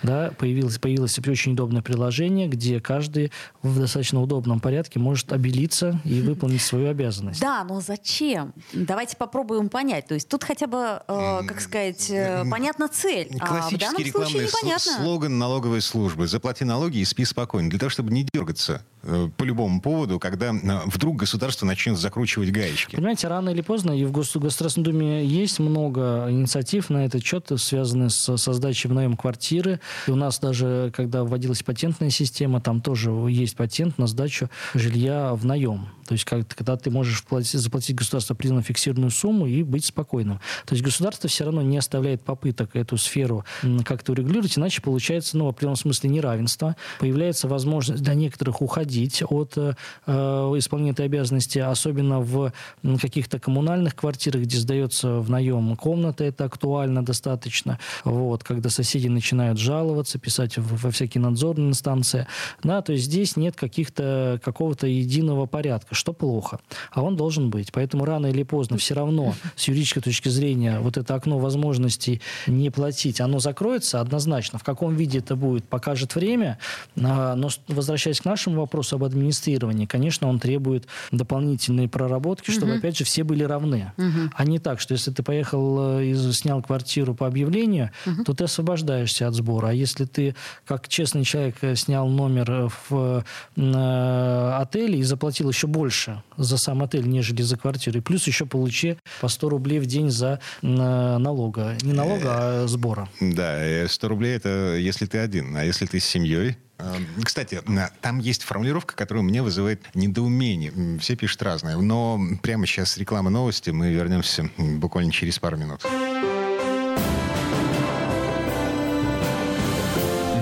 да, 0.02 0.32
появилось, 0.36 0.78
появилось 0.78 1.18
очень 1.18 1.52
удобное 1.52 1.82
приложение, 1.82 2.48
где 2.48 2.80
каждый 2.80 3.32
в 3.62 3.78
достаточно 3.78 4.20
удобном 4.20 4.60
порядке 4.60 4.98
может 4.98 5.32
обелиться 5.32 6.00
и 6.04 6.20
выполнить 6.20 6.62
свою 6.62 6.88
обязанность. 6.88 7.40
Да, 7.40 7.64
но 7.64 7.80
зачем? 7.80 8.52
Давайте 8.72 9.16
попробуем 9.16 9.68
понять. 9.68 10.06
То 10.06 10.14
есть 10.14 10.28
тут 10.28 10.44
хотя 10.44 10.66
бы, 10.66 11.00
э, 11.06 11.40
как 11.46 11.60
сказать, 11.60 12.10
э, 12.10 12.44
понятна 12.50 12.88
цель. 12.88 13.28
Классический 13.38 13.74
а 13.74 13.76
в 13.76 13.78
данном 13.78 14.02
рекламный 14.04 14.44
непонятно. 14.46 14.92
слоган 14.96 15.38
налоговой 15.38 15.80
службы. 15.80 16.26
Заплати 16.26 16.64
налоги 16.64 16.98
и 16.98 17.04
спи 17.04 17.24
спокойно. 17.24 17.70
Для 17.70 17.78
того, 17.78 17.90
чтобы 17.90 18.12
не 18.12 18.26
дергаться 18.32 18.84
э, 19.02 19.28
по 19.36 19.44
любому 19.44 19.80
поводу, 19.80 20.18
когда 20.18 20.52
э, 20.52 20.80
вдруг 20.86 21.16
государство 21.16 21.66
начнет 21.66 21.98
закручивать 21.98 22.50
гаечки. 22.50 22.96
Понимаете, 22.96 23.28
рано 23.28 23.50
или 23.50 23.60
поздно, 23.60 23.92
и 23.92 24.04
в 24.04 24.12
Государственной 24.12 24.84
Думе 24.84 25.24
есть 25.24 25.58
много 25.58 26.26
инициатив 26.28 26.90
на 26.90 27.04
этот 27.04 27.24
счет, 27.24 27.50
связанных 27.56 28.12
с, 28.12 28.36
со 28.36 28.52
сдачей 28.52 28.90
в 28.90 28.94
наем 28.94 29.16
квартиры, 29.16 29.80
и 30.06 30.10
у 30.10 30.16
нас 30.16 30.38
даже, 30.38 30.92
когда 30.94 31.24
вводилась 31.24 31.62
патентная 31.62 32.10
система, 32.10 32.60
там 32.60 32.80
тоже 32.80 33.10
есть 33.10 33.56
патент 33.56 33.98
на 33.98 34.06
сдачу 34.06 34.50
жилья 34.74 35.34
в 35.34 35.44
наем. 35.44 35.88
То 36.12 36.14
есть 36.14 36.26
как, 36.26 36.46
когда 36.46 36.76
ты 36.76 36.90
можешь 36.90 37.24
платить, 37.24 37.58
заплатить 37.58 37.96
государству 37.96 38.34
определенно 38.34 38.60
фиксированную 38.62 39.10
сумму 39.10 39.46
и 39.46 39.62
быть 39.62 39.86
спокойным. 39.86 40.40
То 40.66 40.74
есть 40.74 40.84
государство 40.84 41.26
все 41.26 41.44
равно 41.44 41.62
не 41.62 41.78
оставляет 41.78 42.20
попыток 42.20 42.76
эту 42.76 42.98
сферу 42.98 43.46
как-то 43.86 44.12
урегулировать, 44.12 44.58
иначе 44.58 44.82
получается, 44.82 45.38
ну, 45.38 45.46
в 45.46 45.48
определенном 45.48 45.76
смысле 45.76 46.10
неравенство. 46.10 46.76
Появляется 47.00 47.48
возможность 47.48 48.02
для 48.02 48.12
некоторых 48.12 48.60
уходить 48.60 49.22
от 49.26 49.54
э, 49.56 49.72
исполнения 50.04 50.90
этой 50.90 51.06
обязанности, 51.06 51.60
особенно 51.60 52.20
в 52.20 52.52
каких-то 53.00 53.38
коммунальных 53.38 53.96
квартирах, 53.96 54.42
где 54.42 54.58
сдается 54.58 55.18
в 55.20 55.30
наем 55.30 55.74
комната, 55.76 56.24
это 56.24 56.44
актуально 56.44 57.02
достаточно. 57.02 57.78
Вот, 58.04 58.44
когда 58.44 58.68
соседи 58.68 59.08
начинают 59.08 59.58
жаловаться, 59.58 60.18
писать 60.18 60.58
во 60.58 60.90
всякие 60.90 61.22
надзорные 61.22 61.70
инстанции. 61.70 62.26
Да, 62.62 62.82
то 62.82 62.92
есть 62.92 63.06
здесь 63.06 63.36
нет 63.36 63.56
каких-то, 63.56 64.38
какого-то 64.44 64.86
единого 64.86 65.46
порядка 65.46 65.94
что 66.02 66.12
плохо. 66.12 66.58
А 66.90 67.00
он 67.02 67.16
должен 67.16 67.48
быть. 67.48 67.70
Поэтому 67.70 68.04
рано 68.04 68.26
или 68.26 68.42
поздно 68.42 68.76
все 68.76 68.94
равно 68.94 69.34
с 69.54 69.68
юридической 69.68 70.00
точки 70.00 70.28
зрения 70.28 70.80
вот 70.80 70.96
это 70.96 71.14
окно 71.14 71.38
возможностей 71.38 72.20
не 72.48 72.70
платить, 72.70 73.20
оно 73.20 73.38
закроется 73.38 74.00
однозначно. 74.00 74.58
В 74.58 74.64
каком 74.64 74.96
виде 74.96 75.18
это 75.18 75.36
будет, 75.36 75.64
покажет 75.64 76.16
время. 76.16 76.58
А, 77.00 77.36
но 77.36 77.50
возвращаясь 77.68 78.20
к 78.20 78.24
нашему 78.24 78.56
вопросу 78.60 78.96
об 78.96 79.04
администрировании, 79.04 79.86
конечно, 79.86 80.28
он 80.28 80.40
требует 80.40 80.88
дополнительной 81.12 81.88
проработки, 81.88 82.50
чтобы, 82.50 82.72
угу. 82.72 82.78
опять 82.78 82.98
же, 82.98 83.04
все 83.04 83.22
были 83.22 83.44
равны. 83.44 83.92
Угу. 83.96 84.32
А 84.34 84.44
не 84.44 84.58
так, 84.58 84.80
что 84.80 84.94
если 84.94 85.12
ты 85.12 85.22
поехал 85.22 86.00
э, 86.00 86.06
и 86.06 86.32
снял 86.32 86.62
квартиру 86.62 87.14
по 87.14 87.28
объявлению, 87.28 87.92
угу. 88.04 88.24
то 88.24 88.34
ты 88.34 88.44
освобождаешься 88.44 89.28
от 89.28 89.34
сбора. 89.34 89.68
А 89.68 89.72
если 89.72 90.04
ты, 90.04 90.34
как 90.66 90.88
честный 90.88 91.22
человек, 91.22 91.54
э, 91.60 91.76
снял 91.76 92.08
номер 92.08 92.72
в 92.90 93.24
э, 93.56 94.52
отеле 94.60 94.98
и 94.98 95.04
заплатил 95.04 95.48
еще 95.48 95.68
больше 95.68 95.81
больше 95.82 96.22
за 96.36 96.58
сам 96.58 96.80
отель, 96.84 97.08
нежели 97.08 97.42
за 97.42 97.56
квартиру. 97.56 97.98
И 97.98 98.00
плюс 98.00 98.28
еще 98.28 98.46
получи 98.46 98.98
по 99.20 99.26
100 99.26 99.48
рублей 99.48 99.80
в 99.80 99.86
день 99.86 100.10
за 100.10 100.38
налога. 100.62 101.76
Не 101.82 101.92
налога, 101.92 102.28
а 102.28 102.66
сбора. 102.68 103.08
Да, 103.20 103.88
100 103.88 104.08
рублей 104.08 104.36
это 104.36 104.76
если 104.76 105.06
ты 105.06 105.18
один. 105.18 105.56
А 105.56 105.64
если 105.64 105.86
ты 105.86 105.98
с 105.98 106.04
семьей, 106.04 106.56
эм, 106.78 107.04
кстати, 107.24 107.60
там 108.00 108.20
есть 108.20 108.44
формулировка, 108.44 108.94
которая 108.94 109.24
мне 109.24 109.42
вызывает 109.42 109.82
недоумение. 109.94 110.72
Все 111.00 111.16
пишут 111.16 111.42
разное. 111.42 111.76
Но 111.76 112.20
прямо 112.42 112.64
сейчас 112.64 112.96
реклама 112.96 113.30
новости. 113.30 113.70
Мы 113.70 113.90
вернемся 113.90 114.48
буквально 114.56 115.10
через 115.10 115.40
пару 115.40 115.56
минут. 115.56 115.84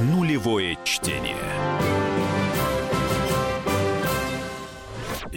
Нулевое 0.02 0.76
чтение. 0.84 1.59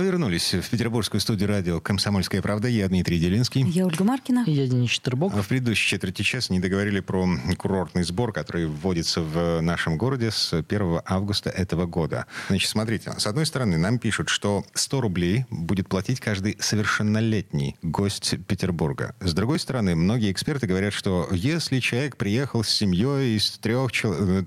Мы 0.00 0.06
вернулись 0.06 0.54
в 0.54 0.70
петербургскую 0.70 1.20
студию 1.20 1.50
радио 1.50 1.78
«Комсомольская 1.78 2.40
правда». 2.40 2.68
Я 2.68 2.88
Дмитрий 2.88 3.18
Делинский. 3.18 3.68
Я 3.68 3.84
Ольга 3.84 4.02
Маркина. 4.02 4.44
Я 4.46 4.66
Денис 4.66 4.88
Четербок. 4.88 5.34
В 5.34 5.46
предыдущей 5.46 5.90
четверти 5.90 6.22
часа 6.22 6.54
не 6.54 6.58
договорили 6.58 7.00
про 7.00 7.28
курортный 7.58 8.02
сбор, 8.02 8.32
который 8.32 8.66
вводится 8.66 9.20
в 9.20 9.60
нашем 9.60 9.98
городе 9.98 10.30
с 10.30 10.54
1 10.54 11.00
августа 11.04 11.50
этого 11.50 11.84
года. 11.84 12.24
Значит, 12.48 12.70
смотрите, 12.70 13.12
с 13.18 13.26
одной 13.26 13.44
стороны, 13.44 13.76
нам 13.76 13.98
пишут, 13.98 14.30
что 14.30 14.64
100 14.72 15.00
рублей 15.02 15.44
будет 15.50 15.86
платить 15.90 16.18
каждый 16.18 16.56
совершеннолетний 16.60 17.76
гость 17.82 18.36
Петербурга. 18.46 19.14
С 19.20 19.34
другой 19.34 19.58
стороны, 19.58 19.94
многие 19.96 20.32
эксперты 20.32 20.66
говорят, 20.66 20.94
что 20.94 21.28
если 21.30 21.78
человек 21.78 22.16
приехал 22.16 22.64
с 22.64 22.70
семьей 22.70 23.36
из 23.36 23.50
трех, 23.58 23.92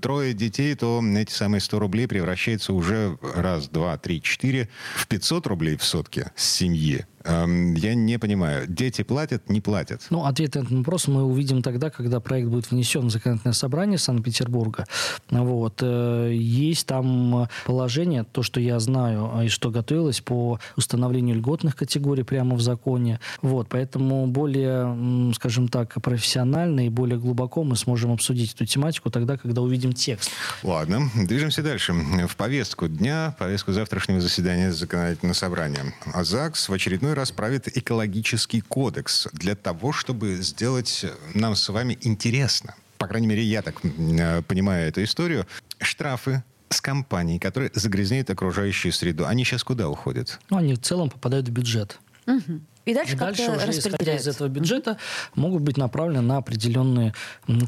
трое 0.00 0.34
детей, 0.34 0.74
то 0.74 1.00
эти 1.16 1.30
самые 1.30 1.60
100 1.60 1.78
рублей 1.78 2.08
превращаются 2.08 2.72
уже 2.72 3.16
раз, 3.36 3.68
два, 3.68 3.96
три, 3.98 4.20
четыре 4.20 4.68
в 4.96 5.06
500 5.06 5.43
рублей 5.46 5.76
в 5.76 5.84
сутки 5.84 6.30
с 6.36 6.44
семьи. 6.44 7.06
Эм, 7.24 7.74
я 7.74 7.94
не 7.94 8.18
понимаю, 8.18 8.66
дети 8.68 9.02
платят, 9.02 9.48
не 9.48 9.62
платят? 9.62 10.02
Ну, 10.10 10.24
ответ 10.24 10.54
на 10.56 10.60
этот 10.60 10.72
вопрос 10.72 11.08
мы 11.08 11.24
увидим 11.24 11.62
тогда, 11.62 11.88
когда 11.88 12.20
проект 12.20 12.48
будет 12.48 12.70
внесен 12.70 13.06
в 13.06 13.10
законодательное 13.10 13.54
собрание 13.54 13.98
Санкт-Петербурга. 13.98 14.86
Вот. 15.30 15.78
Э, 15.80 16.30
есть 16.34 16.86
там 16.86 17.48
положение, 17.64 18.24
то, 18.24 18.42
что 18.42 18.60
я 18.60 18.78
знаю 18.78 19.42
и 19.42 19.48
что 19.48 19.70
готовилось 19.70 20.20
по 20.20 20.60
установлению 20.76 21.36
льготных 21.36 21.76
категорий 21.76 22.24
прямо 22.24 22.56
в 22.56 22.60
законе. 22.60 23.20
Вот. 23.40 23.68
Поэтому 23.70 24.26
более, 24.26 25.32
скажем 25.34 25.68
так, 25.68 25.94
профессионально 26.02 26.86
и 26.86 26.88
более 26.90 27.18
глубоко 27.18 27.64
мы 27.64 27.76
сможем 27.76 28.12
обсудить 28.12 28.52
эту 28.52 28.66
тематику 28.66 29.10
тогда, 29.10 29.38
когда 29.38 29.62
увидим 29.62 29.94
текст. 29.94 30.30
Ладно, 30.62 31.10
движемся 31.14 31.62
дальше. 31.62 31.94
В 32.28 32.36
повестку 32.36 32.86
дня, 32.86 33.34
повестку 33.38 33.72
завтрашнего 33.72 34.20
заседания 34.20 34.72
законодательного 34.72 35.34
собрания. 35.34 35.94
А 36.12 36.22
ЗАГС 36.22 36.68
в 36.68 36.72
очередной 36.72 37.13
раз 37.14 37.32
правит 37.32 37.76
экологический 37.76 38.60
кодекс 38.60 39.28
для 39.32 39.54
того, 39.54 39.92
чтобы 39.92 40.36
сделать 40.36 41.06
нам 41.34 41.56
с 41.56 41.68
вами 41.68 41.98
интересно. 42.02 42.74
По 42.98 43.06
крайней 43.06 43.26
мере, 43.26 43.42
я 43.42 43.62
так 43.62 43.80
э, 43.84 44.42
понимаю 44.42 44.88
эту 44.88 45.02
историю. 45.02 45.46
Штрафы 45.80 46.42
с 46.70 46.80
компаний, 46.80 47.38
которые 47.38 47.70
загрязняют 47.74 48.30
окружающую 48.30 48.92
среду, 48.92 49.26
они 49.26 49.44
сейчас 49.44 49.64
куда 49.64 49.88
уходят? 49.88 50.40
Ну, 50.50 50.58
они 50.58 50.74
в 50.74 50.80
целом 50.80 51.10
попадают 51.10 51.48
в 51.48 51.52
бюджет. 51.52 51.98
Угу. 52.26 52.60
И 52.86 52.94
дальше, 52.94 53.14
И 53.14 53.16
дальше 53.16 53.50
уже, 53.50 53.70
исходя 53.70 54.16
из 54.16 54.28
этого 54.28 54.48
бюджета, 54.48 54.98
могут 55.34 55.62
быть 55.62 55.76
направлены 55.76 56.22
на 56.22 56.36
определенные 56.38 57.14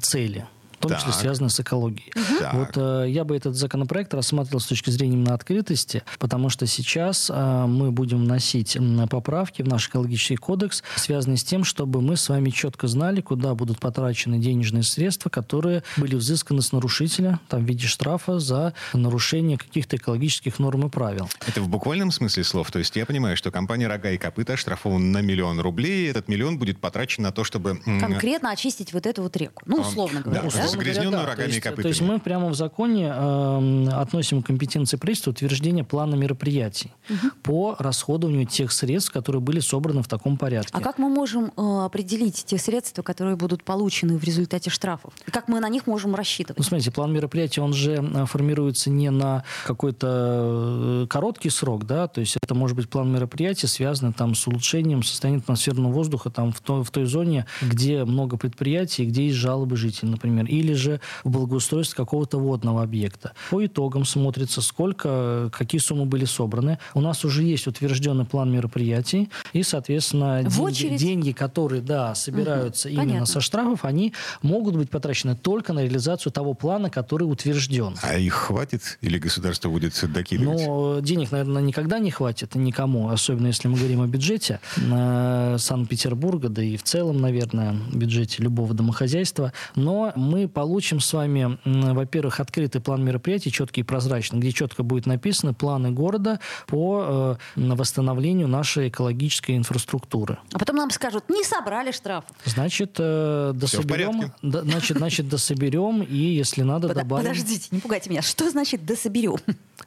цели 0.03 0.47
в 0.79 0.83
том 0.83 0.91
так. 0.91 1.01
числе 1.01 1.13
связанные 1.13 1.51
с 1.51 1.61
экологией. 1.61 2.13
Угу. 2.15 2.59
Вот 2.59 2.77
э, 2.77 3.11
я 3.11 3.25
бы 3.25 3.37
этот 3.37 3.55
законопроект 3.55 4.13
рассматривал 4.15 4.61
с 4.61 4.67
точки 4.67 4.91
зрения 4.91 5.15
именно 5.15 5.35
открытости, 5.35 6.03
потому 6.19 6.49
что 6.51 6.67
сейчас 6.67 7.31
э, 7.33 7.67
мы 7.67 7.91
будем 7.91 8.25
вносить 8.25 8.77
поправки 9.11 9.63
в 9.63 9.69
наш 9.69 9.89
экологический 9.89 10.37
кодекс, 10.37 10.83
связанные 10.97 11.39
с 11.39 11.45
тем, 11.45 11.65
чтобы 11.65 12.01
мы 12.01 12.17
с 12.17 12.29
вами 12.29 12.51
четко 12.51 12.89
знали, 12.89 13.21
куда 13.21 13.55
будут 13.55 13.79
потрачены 13.79 14.39
денежные 14.39 14.83
средства, 14.83 15.31
которые 15.31 15.83
были 15.97 16.15
взысканы 16.17 16.63
с 16.63 16.73
нарушителя 16.73 17.41
там, 17.49 17.65
в 17.65 17.69
виде 17.69 17.87
штрафа 17.87 18.39
за 18.39 18.75
нарушение 18.93 19.59
каких-то 19.59 19.97
экологических 19.97 20.59
норм 20.59 20.87
и 20.87 20.91
правил. 20.91 21.29
Это 21.47 21.61
в 21.61 21.69
буквальном 21.69 22.11
смысле 22.11 22.45
слов? 22.45 22.71
То 22.71 22.79
есть 22.79 22.95
я 22.97 23.07
понимаю, 23.07 23.37
что 23.37 23.51
компания 23.51 23.87
«Рога 23.87 24.11
и 24.11 24.19
копыта» 24.19 24.55
оштрафована 24.55 25.07
на 25.07 25.23
миллион 25.23 25.61
рублей, 25.61 26.07
и 26.07 26.11
этот 26.11 26.29
миллион 26.29 26.59
будет 26.59 26.79
потрачен 26.79 27.23
на 27.23 27.33
то, 27.33 27.45
чтобы... 27.45 27.81
Конкретно 28.01 28.51
очистить 28.51 28.93
вот 28.93 29.07
эту 29.07 29.23
вот 29.23 29.37
реку. 29.37 29.63
Ну, 29.67 29.81
условно 29.81 30.21
говоря. 30.21 30.43
Да, 30.43 30.51
да? 30.51 30.76
Загрязненную 30.77 31.13
говоря, 31.13 31.27
да. 31.27 31.33
рогами 31.33 31.47
есть, 31.49 31.59
и 31.59 31.61
копытами. 31.61 31.83
То 31.83 31.89
есть 31.89 32.01
мы 32.01 32.19
прямо 32.19 32.49
в 32.49 32.55
законе 32.55 33.13
э, 33.15 33.89
относим 33.93 34.43
к 34.43 34.47
компетенции 34.47 34.97
правительства 34.97 35.31
утверждение 35.31 35.85
плана 35.85 36.15
мероприятий 36.15 36.93
угу. 37.09 37.31
по 37.43 37.77
расходованию 37.79 38.47
тех 38.47 38.73
средств, 38.73 39.13
которые 39.13 39.41
были 39.41 39.61
собраны 39.61 40.03
в 40.03 40.09
таком 40.09 40.37
порядке. 40.37 40.73
А 40.73 40.81
как 40.81 40.99
мы 40.99 41.09
можем 41.09 41.53
э, 41.57 41.85
определить 41.85 42.45
те 42.45 42.59
средства, 42.59 43.03
которые 43.03 43.37
будут 43.37 43.65
получены 43.65 44.19
в 44.19 44.25
результате 44.25 44.71
штрафов? 44.71 45.13
И 45.27 45.31
как 45.31 45.49
мы 45.49 45.61
на 45.61 45.69
них 45.69 45.87
можем 45.87 46.15
рассчитывать? 46.15 46.59
Ну, 46.59 46.65
смотрите, 46.65 46.91
план 46.91 47.13
мероприятий, 47.13 47.61
он 47.61 47.73
же 47.73 47.95
э, 47.95 48.27
формируется 48.27 48.91
не 48.91 49.11
на 49.11 49.45
какой-то 49.67 51.05
э, 51.05 51.07
короткий 51.09 51.51
срок, 51.51 51.87
да, 51.87 52.09
то 52.09 52.21
есть 52.21 52.37
это 52.43 52.55
может 52.55 52.77
быть 52.77 52.89
план 52.89 53.13
мероприятий, 53.13 53.67
связанный 53.67 54.13
там 54.13 54.35
с 54.35 54.47
улучшением 54.47 55.03
состояния 55.03 55.39
атмосферного 55.39 55.93
воздуха 55.93 56.31
там 56.31 56.53
в, 56.53 56.61
то, 56.61 56.83
в 56.83 56.91
той 56.91 57.05
зоне, 57.07 57.47
где 57.63 58.05
много 58.05 58.37
предприятий, 58.37 59.05
где 59.05 59.27
есть 59.27 59.37
жалобы 59.37 59.77
жителей, 59.77 60.11
например, 60.11 60.47
или 60.59 60.73
же 60.73 61.01
в 61.25 61.31
благоустройстве 61.31 61.97
какого-то 61.97 62.39
водного 62.39 62.83
объекта. 62.83 63.33
По 63.51 63.65
итогам 63.65 64.05
смотрится, 64.05 64.61
сколько, 64.61 65.51
какие 65.53 65.81
суммы 65.81 66.07
были 66.07 66.25
собраны. 66.25 66.79
У 66.95 67.01
нас 67.01 67.25
уже 67.25 67.43
есть 67.43 67.67
утвержденный 67.67 68.25
план 68.25 68.51
мероприятий, 68.51 69.31
и, 69.53 69.63
соответственно, 69.63 70.43
деньги, 70.45 70.97
деньги, 70.97 71.33
которые, 71.33 71.83
да, 71.83 72.15
собираются 72.15 72.89
угу, 72.89 72.95
именно 72.95 73.09
понятно. 73.09 73.27
со 73.27 73.41
штрафов, 73.41 73.85
они 73.85 74.13
могут 74.43 74.77
быть 74.77 74.91
потрачены 74.91 75.37
только 75.37 75.73
на 75.73 75.81
реализацию 75.81 76.33
того 76.33 76.55
плана, 76.55 76.91
который 76.91 77.25
утвержден. 77.25 77.97
А 78.03 78.17
их 78.17 78.35
хватит 78.35 78.99
или 79.01 79.19
государство 79.19 79.69
будет 79.69 79.93
докидывать? 80.13 80.67
Ну, 80.67 81.01
денег, 81.01 81.33
наверное, 81.33 81.63
никогда 81.63 81.99
не 81.99 82.11
хватит 82.11 82.55
никому, 82.55 83.11
особенно 83.11 83.49
если 83.49 83.69
мы 83.69 83.77
говорим 83.77 84.03
о 84.03 84.07
бюджете 84.07 84.61
э, 84.77 85.57
Санкт-Петербурга, 85.59 86.49
да 86.49 86.63
и 86.63 86.77
в 86.77 86.83
целом, 86.83 87.21
наверное, 87.21 87.77
бюджете 87.93 88.43
любого 88.43 88.75
домохозяйства. 88.75 89.53
Но 89.75 90.13
мы 90.17 90.46
получим 90.49 91.01
с 91.01 91.13
вами, 91.13 91.59
во-первых, 91.65 92.41
открытый 92.41 92.81
план 92.81 93.05
мероприятий, 93.05 93.51
четкий 93.51 93.81
и 93.83 93.85
прозрачный, 93.85 94.39
где 94.39 94.53
четко 94.53 94.83
будет 94.83 95.07
написано 95.07 95.55
планы 95.55 95.91
города 95.91 96.41
по 96.67 97.39
э, 97.57 97.65
восстановлению 97.75 98.49
нашей 98.49 98.89
экологической 98.89 99.57
инфраструктуры. 99.57 100.39
А 100.53 100.59
потом 100.59 100.77
нам 100.77 100.91
скажут, 100.91 101.29
не 101.29 101.45
собрали 101.45 101.93
штраф. 101.93 102.25
Значит, 102.45 102.97
э, 102.99 103.53
дособерем, 103.55 104.33
до, 104.43 104.63
значит, 104.63 104.99
значит, 104.99 105.29
дособерем 105.29 106.03
и, 106.03 106.17
если 106.17 106.63
надо, 106.63 106.89
Под, 106.89 106.97
добавим. 106.97 107.27
Подождите, 107.27 107.69
не 107.71 107.81
пугайте 107.81 108.11
меня. 108.11 108.23
Что 108.23 108.51
значит 108.51 108.85
дособерем? 108.85 109.37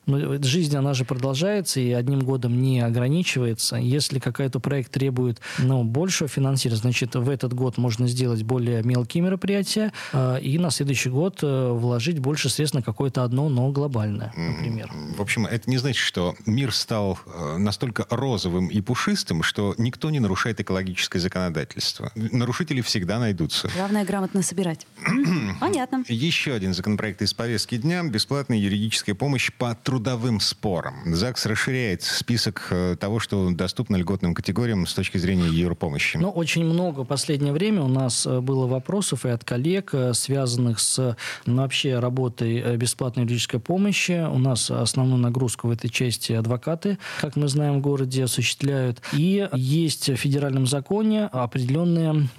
Ну, 0.06 0.42
жизнь, 0.44 0.76
она 0.76 0.94
же 0.94 1.06
продолжается 1.06 1.80
и 1.80 1.92
одним 1.92 2.22
годом 2.22 2.62
не 2.62 2.82
ограничивается. 2.82 3.76
Если 3.76 4.20
какой-то 4.20 4.60
проект 4.60 4.92
требует 4.92 5.40
ну, 5.60 5.84
большего 5.84 6.28
финансирования, 6.28 6.82
значит, 6.82 7.16
в 7.16 7.30
этот 7.30 7.54
год 7.54 7.78
можно 7.78 8.08
сделать 8.08 8.44
более 8.44 8.84
мелкие 8.84 9.24
мероприятия 9.24 9.92
э, 10.14 10.40
и 10.50 10.58
на 10.58 10.72
следующий 10.72 11.10
год 11.10 11.40
э, 11.44 11.72
вложить 11.72 12.20
больше 12.20 12.50
средств 12.50 12.76
на 12.76 12.82
какое-то 12.82 13.24
одно, 13.24 13.50
но 13.50 13.72
глобальное, 13.72 14.34
например. 14.36 14.92
В 15.16 15.22
общем, 15.22 15.46
это 15.46 15.70
не 15.70 15.78
значит, 15.78 16.02
что 16.02 16.36
мир 16.46 16.74
стал 16.74 17.20
э, 17.26 17.58
настолько 17.58 18.06
розовым 18.10 18.68
и 18.68 18.82
пушистым, 18.82 19.44
что 19.44 19.76
никто 19.78 20.10
не 20.10 20.20
нарушает 20.20 20.60
экологическое 20.60 21.22
законодательство. 21.22 22.12
Нарушители 22.16 22.82
всегда 22.82 23.20
найдутся. 23.20 23.70
Главное 23.76 24.06
грамотно 24.06 24.42
собирать. 24.42 24.88
Понятно. 25.60 26.04
Еще 26.08 26.54
один 26.54 26.74
законопроект 26.74 27.22
из 27.22 27.34
повестки 27.34 27.78
дня. 27.78 28.04
Бесплатная 28.04 28.58
юридическая 28.58 29.16
помощь 29.16 29.52
по 29.58 29.76
трудовым 29.76 30.40
спорам. 30.40 30.96
ЗАГС 31.06 31.46
расширяет 31.46 32.04
список 32.04 32.68
э, 32.72 32.96
того, 33.00 33.20
что 33.20 33.52
доступно 33.52 33.98
льготным 33.98 34.34
категориям 34.34 34.88
с 34.88 34.94
точки 34.94 35.18
зрения 35.18 35.48
юрпомощи. 35.48 36.18
Ну, 36.18 36.30
очень 36.30 36.66
много 36.66 37.02
в 37.02 37.08
последнее 37.08 37.54
время 37.54 37.84
у 37.84 37.88
нас 37.88 38.26
было 38.26 38.68
вопросов 38.68 39.26
и 39.26 39.30
от 39.30 39.44
коллег, 39.44 39.94
связанных 40.14 40.39
связанных 40.40 40.80
с 40.80 41.18
ну, 41.46 41.58
вообще 41.58 42.00
работой 42.00 42.60
э, 42.60 42.78
бесплатной 42.78 43.24
юридической 43.24 43.60
помощи. 43.60 44.26
У 44.26 44.38
нас 44.38 44.72
основную 44.72 45.20
нагрузку 45.20 45.68
в 45.68 45.72
этой 45.72 45.90
части 45.90 46.32
адвокаты, 46.32 46.98
как 47.20 47.36
мы 47.36 47.50
знаем, 47.50 47.80
в 47.80 47.82
городе 47.82 48.24
осуществляют. 48.24 49.02
И 49.12 49.50
есть 49.54 50.10
в 50.10 50.16
федеральном 50.16 50.66
законе 50.66 51.26
определенный 51.26 52.30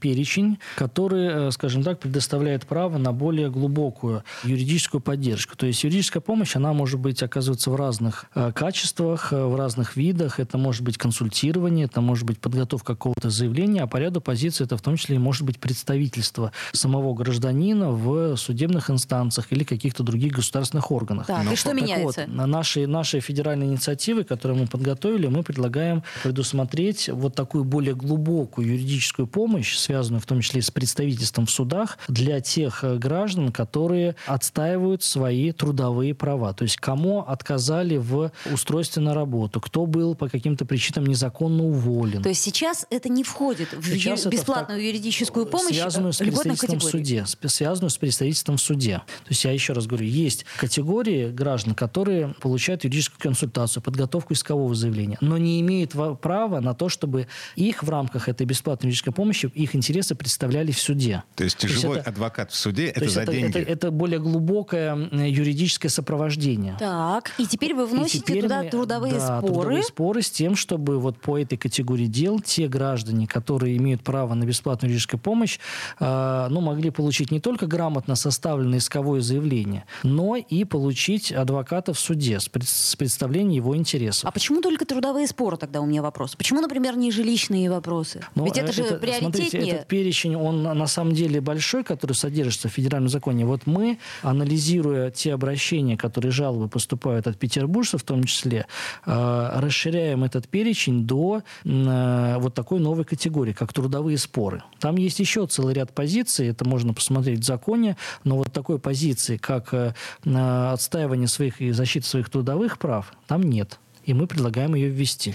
перечень, 0.00 0.58
который, 0.76 1.48
э, 1.48 1.50
скажем 1.50 1.82
так, 1.82 2.00
предоставляет 2.00 2.66
право 2.66 2.96
на 2.96 3.12
более 3.12 3.50
глубокую 3.50 4.22
юридическую 4.44 5.02
поддержку. 5.02 5.56
То 5.56 5.66
есть 5.66 5.84
юридическая 5.84 6.22
помощь, 6.22 6.56
она 6.56 6.72
может 6.72 7.00
быть 7.00 7.22
оказываться 7.22 7.70
в 7.70 7.76
разных 7.76 8.26
э, 8.34 8.50
качествах, 8.52 9.32
в 9.32 9.56
разных 9.56 9.96
видах. 9.96 10.40
Это 10.40 10.56
может 10.56 10.82
быть 10.82 10.96
консультирование, 10.96 11.84
это 11.84 12.00
может 12.00 12.24
быть 12.24 12.38
подготовка 12.38 12.94
какого-то 12.94 13.28
заявления, 13.28 13.82
а 13.82 13.86
по 13.86 13.98
ряду 13.98 14.22
позиций 14.22 14.64
это 14.64 14.78
в 14.78 14.80
том 14.80 14.96
числе 14.96 15.16
и 15.16 15.18
может 15.18 15.42
быть 15.42 15.58
представительство 15.58 16.52
самого 16.72 17.12
гражданина 17.12 17.25
гражданина 17.26 17.90
в 17.90 18.36
судебных 18.36 18.90
инстанциях 18.90 19.52
или 19.52 19.64
каких-то 19.64 20.02
других 20.02 20.32
государственных 20.34 20.90
органах. 20.90 21.26
Так, 21.26 21.44
Но, 21.44 21.52
и 21.52 21.56
что 21.56 21.70
так 21.70 21.80
меняется? 21.82 22.24
Вот, 22.26 22.46
наши, 22.46 22.86
наши 22.86 23.20
федеральные 23.20 23.68
инициативы, 23.68 24.24
которые 24.24 24.58
мы 24.60 24.66
подготовили, 24.66 25.26
мы 25.26 25.42
предлагаем 25.42 26.02
предусмотреть 26.22 27.08
вот 27.08 27.34
такую 27.34 27.64
более 27.64 27.94
глубокую 27.94 28.68
юридическую 28.68 29.26
помощь, 29.26 29.76
связанную 29.76 30.20
в 30.20 30.26
том 30.26 30.40
числе 30.40 30.62
с 30.62 30.70
представительством 30.70 31.46
в 31.46 31.50
судах, 31.50 31.98
для 32.08 32.40
тех 32.40 32.84
э, 32.84 32.96
граждан, 32.96 33.50
которые 33.50 34.14
отстаивают 34.26 35.02
свои 35.02 35.52
трудовые 35.52 36.14
права. 36.14 36.52
то 36.52 36.62
есть 36.62 36.76
кому 36.76 37.20
отказали 37.20 37.96
в 37.96 38.30
устройстве 38.52 39.02
на 39.02 39.14
работу, 39.14 39.60
кто 39.60 39.86
был 39.86 40.14
по 40.14 40.28
каким-то 40.28 40.64
причинам 40.64 41.06
незаконно 41.06 41.64
уволен. 41.64 42.22
То 42.22 42.28
есть 42.28 42.42
сейчас 42.42 42.86
это 42.90 43.08
не 43.08 43.24
входит 43.24 43.72
в 43.72 43.84
Сейчас 43.84 44.24
ю- 44.24 44.30
бесплатную 44.30 44.78
так, 44.78 44.86
юридическую 44.86 45.46
помощь 45.46 45.74
связанную 45.74 46.12
с 46.12 46.20
э, 46.20 46.24
представительством 46.24 46.78
в 46.78 46.82
категорий? 46.82 47.04
Суде, 47.24 47.48
связанную 47.48 47.90
с 47.90 47.96
представительством 47.96 48.56
в 48.56 48.60
суде. 48.60 48.96
То 49.24 49.30
есть 49.30 49.44
я 49.44 49.52
еще 49.52 49.72
раз 49.72 49.86
говорю, 49.86 50.06
есть 50.06 50.44
категории 50.58 51.30
граждан, 51.30 51.74
которые 51.74 52.34
получают 52.40 52.84
юридическую 52.84 53.20
консультацию, 53.20 53.82
подготовку 53.82 54.34
искового 54.34 54.74
заявления, 54.74 55.16
но 55.20 55.38
не 55.38 55.60
имеют 55.60 55.92
права 56.20 56.60
на 56.60 56.74
то, 56.74 56.88
чтобы 56.88 57.28
их 57.54 57.82
в 57.82 57.88
рамках 57.90 58.28
этой 58.28 58.46
бесплатной 58.46 58.88
юридической 58.88 59.12
помощи 59.12 59.50
их 59.54 59.74
интересы 59.74 60.14
представляли 60.14 60.72
в 60.72 60.78
суде. 60.80 61.22
То 61.36 61.44
есть 61.44 61.58
То 61.58 61.66
есть 61.66 61.80
живой 61.80 61.98
это- 61.98 62.10
адвокат 62.10 62.50
в 62.50 62.56
суде 62.56 62.86
То 62.88 62.92
это 62.92 63.04
есть 63.04 63.14
за 63.14 63.22
это, 63.22 63.32
деньги. 63.32 63.58
это- 63.58 63.70
это 63.72 63.90
более 63.90 64.18
глубокое 64.18 64.94
юридическое 65.12 65.90
сопровождение. 65.90 66.76
Так, 66.78 67.32
и 67.38 67.46
теперь 67.46 67.74
вы 67.74 67.84
И 67.84 67.86
вносите 67.86 68.20
теперь 68.20 68.42
туда 68.42 68.62
мы- 68.62 68.70
трудовые 68.70 69.14
да, 69.14 69.38
споры. 69.38 69.52
трудовые 69.52 69.82
споры 69.82 70.22
с 70.22 70.30
тем, 70.30 70.56
чтобы 70.56 70.98
вот 70.98 71.20
по 71.20 71.38
этой 71.38 71.56
категории 71.56 72.06
дел 72.06 72.40
те 72.40 72.68
граждане, 72.68 73.26
которые 73.26 73.76
имеют 73.76 74.02
право 74.02 74.34
на 74.34 74.44
бесплатную 74.44 74.90
юридическую 74.90 75.20
помощь, 75.20 75.58
э, 76.00 76.46
ну, 76.50 76.60
могли 76.60 76.90
получить 76.90 77.05
не 77.30 77.40
только 77.40 77.66
грамотно 77.66 78.14
составленное 78.14 78.78
исковое 78.78 79.20
заявление, 79.20 79.84
но 80.02 80.36
и 80.36 80.64
получить 80.64 81.32
адвоката 81.32 81.92
в 81.92 81.98
суде 81.98 82.40
с, 82.40 82.48
пред- 82.48 82.68
с 82.68 82.96
представлением 82.96 83.50
его 83.50 83.76
интересов. 83.76 84.24
А 84.24 84.30
почему 84.30 84.60
только 84.60 84.84
трудовые 84.84 85.26
споры 85.26 85.56
тогда 85.56 85.80
у 85.80 85.86
меня 85.86 86.02
вопрос? 86.02 86.36
Почему, 86.36 86.60
например, 86.60 86.96
не 86.96 87.10
жилищные 87.10 87.70
вопросы? 87.70 88.24
Но, 88.34 88.44
Ведь 88.44 88.58
это 88.58 88.70
э, 88.70 88.72
же 88.72 88.82
Смотрите, 88.84 88.98
приоритетнее. 88.98 89.74
этот 89.74 89.88
перечень, 89.88 90.36
он 90.36 90.62
на 90.62 90.86
самом 90.86 91.14
деле 91.14 91.40
большой, 91.40 91.84
который 91.84 92.12
содержится 92.12 92.68
в 92.68 92.72
федеральном 92.72 93.08
законе. 93.08 93.46
Вот 93.46 93.66
мы, 93.66 93.98
анализируя 94.22 95.10
те 95.10 95.34
обращения, 95.34 95.96
которые 95.96 96.32
жалобы 96.32 96.68
поступают 96.68 97.26
от 97.26 97.38
петербуржцев 97.38 98.02
в 98.02 98.04
том 98.04 98.24
числе, 98.24 98.66
э, 99.04 99.50
расширяем 99.60 100.24
этот 100.24 100.48
перечень 100.48 101.06
до 101.06 101.42
э, 101.64 102.36
вот 102.38 102.54
такой 102.54 102.80
новой 102.80 103.04
категории, 103.04 103.52
как 103.52 103.72
трудовые 103.72 104.18
споры. 104.18 104.62
Там 104.80 104.96
есть 104.96 105.18
еще 105.20 105.46
целый 105.46 105.74
ряд 105.74 105.92
позиций, 105.92 106.48
это 106.48 106.66
можно 106.66 106.94
посмотреть 106.96 107.40
в 107.40 107.44
законе, 107.44 107.96
но 108.24 108.36
вот 108.36 108.52
такой 108.52 108.78
позиции, 108.78 109.36
как 109.36 109.72
э, 109.72 109.94
отстаивание 110.24 111.28
своих 111.28 111.60
и 111.60 111.70
защита 111.70 112.06
своих 112.06 112.28
трудовых 112.28 112.78
прав, 112.78 113.12
там 113.28 113.42
нет. 113.42 113.78
И 114.04 114.14
мы 114.14 114.26
предлагаем 114.26 114.74
ее 114.74 114.88
ввести. 114.88 115.34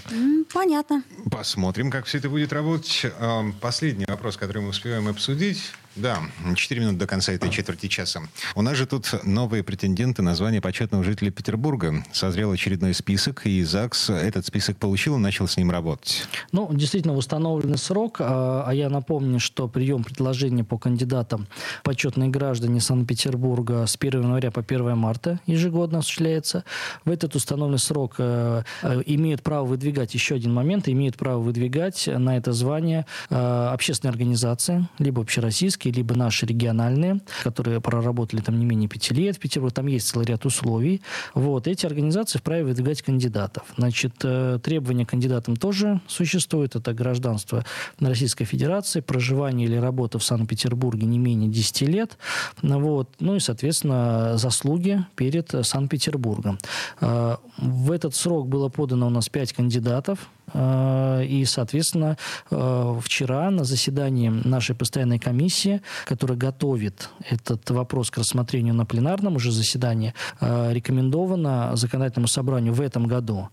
Понятно. 0.52 1.02
Посмотрим, 1.30 1.90
как 1.90 2.06
все 2.06 2.18
это 2.18 2.30
будет 2.30 2.52
работать. 2.52 3.06
Эм, 3.20 3.52
Последний 3.52 4.06
вопрос, 4.08 4.36
который 4.36 4.62
мы 4.62 4.70
успеваем 4.70 5.08
обсудить. 5.08 5.72
Да, 5.96 6.20
4 6.54 6.80
минуты 6.80 6.98
до 6.98 7.06
конца 7.06 7.32
этой 7.32 7.50
четверти 7.50 7.86
часа. 7.86 8.22
У 8.54 8.62
нас 8.62 8.76
же 8.76 8.86
тут 8.86 9.12
новые 9.24 9.62
претенденты 9.62 10.22
на 10.22 10.34
звание 10.34 10.60
почетного 10.60 11.04
жителя 11.04 11.30
Петербурга. 11.30 12.04
Созрел 12.12 12.52
очередной 12.52 12.94
список, 12.94 13.46
и 13.46 13.62
ЗАГС 13.62 14.10
этот 14.10 14.46
список 14.46 14.78
получил 14.78 15.16
и 15.16 15.18
начал 15.18 15.46
с 15.46 15.56
ним 15.56 15.70
работать. 15.70 16.26
Ну, 16.52 16.72
действительно, 16.72 17.14
установленный 17.14 17.78
срок. 17.78 18.16
А 18.20 18.72
а 18.72 18.74
я 18.74 18.88
напомню, 18.88 19.38
что 19.38 19.68
прием 19.68 20.02
предложений 20.02 20.62
по 20.62 20.78
кандидатам 20.78 21.46
почетные 21.82 22.30
граждане 22.30 22.80
Санкт-Петербурга 22.80 23.86
с 23.86 23.96
1 24.00 24.22
января 24.22 24.50
по 24.50 24.62
1 24.62 24.96
марта 24.96 25.40
ежегодно 25.46 25.98
осуществляется. 25.98 26.64
В 27.04 27.10
этот 27.10 27.36
установленный 27.36 27.78
срок 27.78 28.14
э, 28.18 28.62
э, 28.82 29.02
имеют 29.06 29.42
право 29.42 29.66
выдвигать, 29.66 30.14
еще 30.14 30.36
один 30.36 30.54
момент, 30.54 30.88
имеют 30.88 31.16
право 31.16 31.38
выдвигать 31.38 32.06
на 32.06 32.36
это 32.36 32.52
звание 32.52 33.04
э, 33.30 33.34
общественные 33.34 34.12
организации, 34.12 34.88
либо 34.98 35.20
общероссийские, 35.22 35.81
либо 35.90 36.14
наши 36.14 36.46
региональные, 36.46 37.20
которые 37.42 37.80
проработали 37.80 38.40
там 38.40 38.58
не 38.58 38.64
менее 38.64 38.88
пяти 38.88 39.14
лет 39.14 39.36
в 39.36 39.40
Петербурге. 39.40 39.74
Там 39.74 39.86
есть 39.86 40.08
целый 40.08 40.26
ряд 40.26 40.44
условий. 40.46 41.02
Вот. 41.34 41.66
Эти 41.66 41.86
организации 41.86 42.38
вправе 42.38 42.64
выдвигать 42.64 43.02
кандидатов. 43.02 43.64
Значит, 43.76 44.14
э, 44.22 44.58
требования 44.62 45.06
к 45.06 45.10
кандидатам 45.10 45.56
тоже 45.56 46.00
существуют. 46.06 46.76
Это 46.76 46.92
гражданство 46.92 47.64
Российской 48.00 48.44
Федерации, 48.44 49.00
проживание 49.00 49.66
или 49.66 49.76
работа 49.76 50.18
в 50.18 50.24
Санкт-Петербурге 50.24 51.06
не 51.06 51.18
менее 51.18 51.50
10 51.50 51.88
лет. 51.88 52.18
Вот. 52.62 53.08
Ну 53.20 53.36
и, 53.36 53.40
соответственно, 53.40 54.36
заслуги 54.36 55.04
перед 55.16 55.54
Санкт-Петербургом. 55.62 56.58
Э, 57.00 57.36
В 57.58 57.90
этот 57.90 58.14
срок 58.14 58.48
было 58.48 58.68
подано 58.68 59.06
у 59.06 59.10
нас 59.10 59.28
5 59.28 59.52
кандидатов. 59.52 60.28
Э, 60.54 61.24
И, 61.24 61.44
соответственно, 61.44 62.16
э, 62.50 63.00
вчера 63.02 63.50
на 63.50 63.64
заседании 63.64 64.28
нашей 64.28 64.74
постоянной 64.74 65.18
комиссии, 65.18 65.80
которая 66.04 66.36
готовит 66.36 67.10
этот 67.30 67.70
вопрос 67.70 68.10
к 68.10 68.18
рассмотрению 68.18 68.74
на 68.74 68.84
пленарном 68.84 69.36
уже 69.36 69.52
заседании, 69.52 70.14
э, 70.40 70.72
рекомендовано 70.72 71.76
законодательному 71.76 72.28
собранию 72.28 72.72
в 72.72 72.80
этом 72.80 73.06
году 73.06 73.48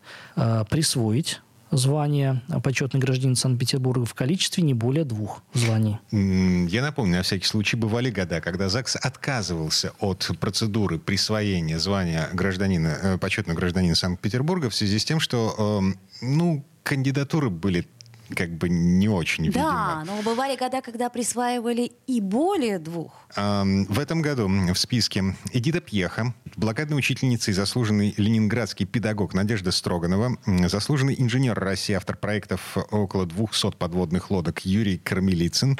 присвоить 0.69 1.41
звание 1.71 2.41
почетный 2.63 2.99
гражданин 2.99 3.35
Санкт-Петербурга 3.35 4.05
в 4.05 4.13
количестве 4.13 4.63
не 4.63 4.73
более 4.73 5.05
двух 5.05 5.43
званий. 5.53 5.97
Я 6.11 6.81
напомню, 6.81 7.17
на 7.17 7.23
всякий 7.23 7.45
случай, 7.45 7.77
бывали 7.77 8.09
года, 8.09 8.41
когда 8.41 8.69
ЗАГС 8.69 8.95
отказывался 8.95 9.91
от 9.99 10.31
процедуры 10.39 10.97
присвоения 10.99 11.77
звания 11.77 12.29
гражданина, 12.33 13.17
почетного 13.21 13.57
гражданина 13.57 13.95
Санкт-Петербурга 13.95 14.69
в 14.69 14.75
связи 14.75 14.97
с 14.97 15.05
тем, 15.05 15.19
что, 15.19 15.55
эм, 15.81 15.99
ну, 16.21 16.65
кандидатуры 16.89 17.51
были 17.51 17.85
как 18.35 18.51
бы 18.51 18.69
не 18.69 19.09
очень, 19.09 19.45
видимо. 19.45 19.63
Да, 19.63 20.03
но 20.05 20.21
бывали 20.21 20.55
года, 20.55 20.81
когда 20.81 21.09
присваивали 21.09 21.91
и 22.07 22.21
более 22.21 22.79
двух. 22.79 23.13
Эм, 23.35 23.85
В 23.85 23.99
этом 23.99 24.21
году 24.21 24.47
в 24.47 24.77
списке 24.77 25.35
Эдита 25.51 25.79
Пьеха, 25.79 26.33
блокадная 26.55 26.97
учительница 26.97 27.51
и 27.51 27.53
заслуженный 27.53 28.13
ленинградский 28.17 28.85
педагог 28.85 29.33
Надежда 29.33 29.71
Строганова, 29.71 30.37
заслуженный 30.67 31.15
инженер 31.17 31.57
России, 31.57 31.93
автор 31.93 32.17
проектов 32.17 32.77
около 32.91 33.25
200 33.25 33.77
подводных 33.77 34.31
лодок 34.31 34.65
Юрий 34.65 34.97
Кармелицын, 34.97 35.77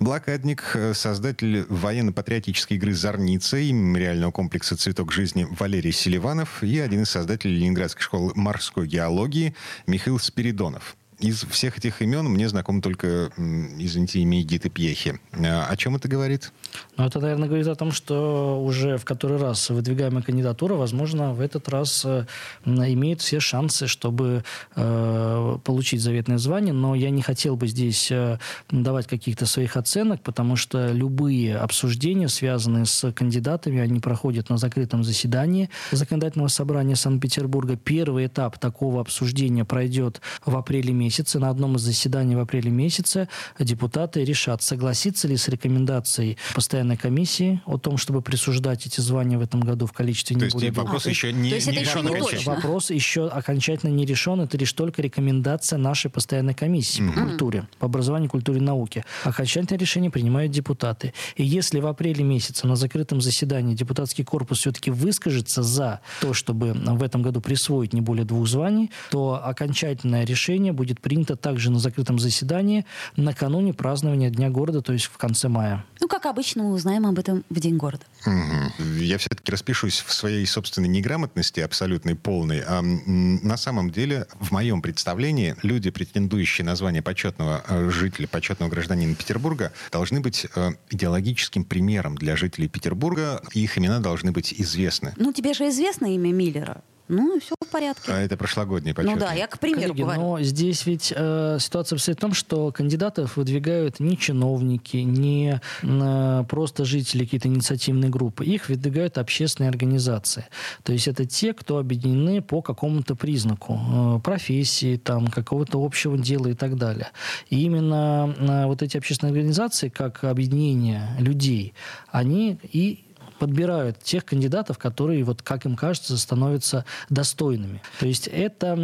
блокадник, 0.00 0.72
э, 0.74 0.94
создатель 0.94 1.64
военно-патриотической 1.68 2.76
игры 2.76 2.92
«Зорница» 2.94 3.56
и 3.58 3.72
мемориального 3.72 4.30
комплекса 4.30 4.76
«Цветок 4.76 5.12
жизни» 5.12 5.46
Валерий 5.58 5.92
Селиванов 5.92 6.62
и 6.62 6.78
один 6.78 7.02
из 7.02 7.10
создателей 7.10 7.56
Ленинградской 7.56 8.02
школы 8.02 8.32
морской 8.34 8.86
геологии 8.86 9.54
Михаил 9.86 10.18
Спиридонов. 10.18 10.96
Из 11.18 11.44
всех 11.44 11.78
этих 11.78 12.02
имен 12.02 12.24
мне 12.26 12.48
знаком 12.48 12.82
только, 12.82 13.30
извините, 13.36 14.18
имя 14.20 14.42
Эдиты 14.42 14.70
Пьехи. 14.70 15.20
Э, 15.32 15.62
О 15.62 15.76
чем 15.76 15.94
это 15.94 16.08
говорит? 16.08 16.52
Но 16.96 17.06
это, 17.06 17.20
наверное, 17.20 17.46
говорит 17.46 17.68
о 17.68 17.76
том, 17.76 17.92
что 17.92 18.60
уже 18.60 18.96
в 18.96 19.04
который 19.04 19.38
раз 19.38 19.70
выдвигаемая 19.70 20.22
кандидатура, 20.22 20.74
возможно, 20.74 21.32
в 21.32 21.40
этот 21.40 21.68
раз 21.68 22.04
э, 22.04 22.26
имеет 22.64 23.20
все 23.20 23.38
шансы, 23.38 23.86
чтобы 23.86 24.42
э, 24.74 25.58
получить 25.62 26.00
заветное 26.00 26.38
звание. 26.38 26.74
Но 26.74 26.96
я 26.96 27.10
не 27.10 27.22
хотел 27.22 27.54
бы 27.54 27.68
здесь 27.68 28.10
э, 28.10 28.38
давать 28.70 29.06
каких-то 29.06 29.46
своих 29.46 29.76
оценок, 29.76 30.22
потому 30.22 30.56
что 30.56 30.90
любые 30.90 31.56
обсуждения, 31.56 32.28
связанные 32.28 32.84
с 32.84 33.12
кандидатами, 33.12 33.80
они 33.80 34.00
проходят 34.00 34.50
на 34.50 34.56
закрытом 34.56 35.04
заседании 35.04 35.70
Законодательного 35.92 36.48
собрания 36.48 36.96
Санкт-Петербурга. 36.96 37.76
Первый 37.76 38.26
этап 38.26 38.58
такого 38.58 39.00
обсуждения 39.00 39.64
пройдет 39.64 40.20
в 40.44 40.56
апреле 40.56 40.92
месяце. 40.92 41.11
На 41.34 41.50
одном 41.50 41.76
из 41.76 41.82
заседаний 41.82 42.36
в 42.36 42.40
апреле 42.40 42.70
месяце 42.70 43.28
депутаты 43.58 44.24
решат, 44.24 44.62
согласиться 44.62 45.28
ли 45.28 45.36
с 45.36 45.48
рекомендацией 45.48 46.38
постоянной 46.54 46.96
комиссии 46.96 47.60
о 47.66 47.78
том, 47.78 47.96
чтобы 47.96 48.22
присуждать 48.22 48.86
эти 48.86 49.00
звания 49.00 49.38
в 49.38 49.42
этом 49.42 49.60
году 49.60 49.86
в 49.86 49.92
количестве 49.92 50.36
То 50.36 50.46
не 50.46 50.50
более 50.50 50.72
вопрос 50.72 51.06
А, 51.06 51.10
еще 51.10 51.32
не, 51.32 51.50
то 51.50 51.56
есть 51.56 51.66
не 51.66 51.72
это 51.74 51.80
еще 51.82 51.90
решен 51.98 52.06
не 52.06 52.10
окончательно. 52.12 52.38
точно. 52.38 52.54
Вопрос 52.54 52.90
еще 52.90 53.28
окончательно 53.28 53.90
не 53.90 54.06
решен. 54.06 54.40
Это 54.40 54.56
лишь 54.56 54.72
только 54.72 55.02
рекомендация 55.02 55.78
нашей 55.78 56.10
постоянной 56.10 56.54
комиссии 56.54 57.02
по 57.02 57.12
культуре, 57.12 57.68
по 57.78 57.86
образованию, 57.86 58.30
культуре 58.30 58.58
и 58.58 58.62
науке. 58.62 59.04
Окончательное 59.24 59.78
решение 59.78 60.10
принимают 60.10 60.52
депутаты. 60.52 61.12
И 61.36 61.44
если 61.44 61.80
в 61.80 61.86
апреле 61.86 62.24
месяце 62.24 62.66
на 62.66 62.76
закрытом 62.76 63.20
заседании 63.20 63.74
депутатский 63.74 64.24
корпус 64.24 64.58
все-таки 64.58 64.90
выскажется 64.90 65.62
за 65.62 66.00
то, 66.20 66.32
чтобы 66.32 66.72
в 66.72 67.02
этом 67.02 67.22
году 67.22 67.40
присвоить 67.40 67.92
не 67.92 68.00
более 68.00 68.24
двух 68.24 68.46
званий, 68.46 68.90
то 69.10 69.40
окончательное 69.44 70.24
решение 70.24 70.72
будет 70.72 70.91
принято 71.00 71.36
также 71.36 71.70
на 71.70 71.78
закрытом 71.78 72.18
заседании 72.18 72.84
накануне 73.16 73.72
празднования 73.72 74.30
Дня 74.30 74.50
города, 74.50 74.82
то 74.82 74.92
есть 74.92 75.06
в 75.06 75.16
конце 75.16 75.48
мая. 75.48 75.84
Ну, 76.00 76.08
как 76.08 76.26
обычно, 76.26 76.64
мы 76.64 76.72
узнаем 76.72 77.06
об 77.06 77.18
этом 77.18 77.44
в 77.50 77.60
День 77.60 77.76
города. 77.76 78.04
Мгм. 78.26 78.98
Я 78.98 79.18
все-таки 79.18 79.50
распишусь 79.50 80.00
в 80.00 80.12
своей 80.12 80.46
собственной 80.46 80.88
неграмотности, 80.88 81.60
абсолютной, 81.60 82.14
полной. 82.14 82.62
А, 82.66 82.82
на 82.82 83.56
самом 83.56 83.90
деле, 83.90 84.26
в 84.40 84.50
моем 84.52 84.82
представлении, 84.82 85.56
люди, 85.62 85.90
претендующие 85.90 86.64
на 86.64 86.76
звание 86.76 87.02
почетного 87.02 87.64
э, 87.68 87.90
жителя, 87.90 88.26
почетного 88.26 88.70
гражданина 88.70 89.14
Петербурга, 89.14 89.72
должны 89.90 90.20
быть 90.20 90.46
э, 90.54 90.70
идеологическим 90.90 91.64
примером 91.64 92.16
для 92.16 92.36
жителей 92.36 92.68
Петербурга, 92.68 93.42
их 93.52 93.78
имена 93.78 94.00
должны 94.00 94.32
быть 94.32 94.54
известны. 94.56 95.12
Ну, 95.16 95.32
тебе 95.32 95.54
же 95.54 95.68
известно 95.68 96.06
имя 96.06 96.32
Миллера. 96.32 96.82
Ну, 97.08 97.38
все 97.40 97.54
в 97.60 97.68
порядке. 97.68 98.12
А 98.12 98.20
это 98.20 98.36
прошлогодние 98.36 98.94
подсчеты. 98.94 99.18
Ну 99.18 99.26
да, 99.26 99.32
я 99.32 99.46
к 99.46 99.58
примеру 99.58 99.92
Коллеги, 99.92 100.02
говорю. 100.02 100.20
но 100.20 100.42
здесь 100.42 100.86
ведь 100.86 101.12
э, 101.14 101.58
ситуация 101.60 101.98
состоит 101.98 102.18
в 102.18 102.20
том, 102.20 102.32
что 102.32 102.70
кандидатов 102.72 103.36
выдвигают 103.36 104.00
не 104.00 104.16
чиновники, 104.16 104.96
не 104.98 105.60
э, 105.82 106.44
просто 106.48 106.84
жители 106.84 107.24
какие-то 107.24 107.48
инициативные 107.48 108.10
группы. 108.10 108.44
Их 108.44 108.68
выдвигают 108.68 109.18
общественные 109.18 109.68
организации. 109.70 110.46
То 110.84 110.92
есть 110.92 111.08
это 111.08 111.24
те, 111.26 111.52
кто 111.52 111.78
объединены 111.78 112.40
по 112.40 112.62
какому-то 112.62 113.14
признаку. 113.14 113.78
э, 114.16 114.20
профессии, 114.22 114.96
там, 114.96 115.26
какого-то 115.26 115.84
общего 115.84 116.16
дела 116.16 116.48
и 116.48 116.54
так 116.54 116.76
далее. 116.76 117.08
И 117.50 117.62
именно 117.62 118.34
э, 118.38 118.66
вот 118.66 118.82
эти 118.82 118.96
общественные 118.96 119.32
организации, 119.32 119.88
как 119.88 120.24
объединение 120.24 121.08
людей, 121.18 121.74
они 122.10 122.58
и 122.72 123.04
подбирают 123.42 123.98
тех 123.98 124.24
кандидатов, 124.24 124.78
которые, 124.78 125.24
вот, 125.24 125.42
как 125.42 125.66
им 125.66 125.74
кажется, 125.74 126.16
становятся 126.16 126.84
достойными. 127.10 127.82
То 127.98 128.06
есть 128.06 128.28
это, 128.28 128.78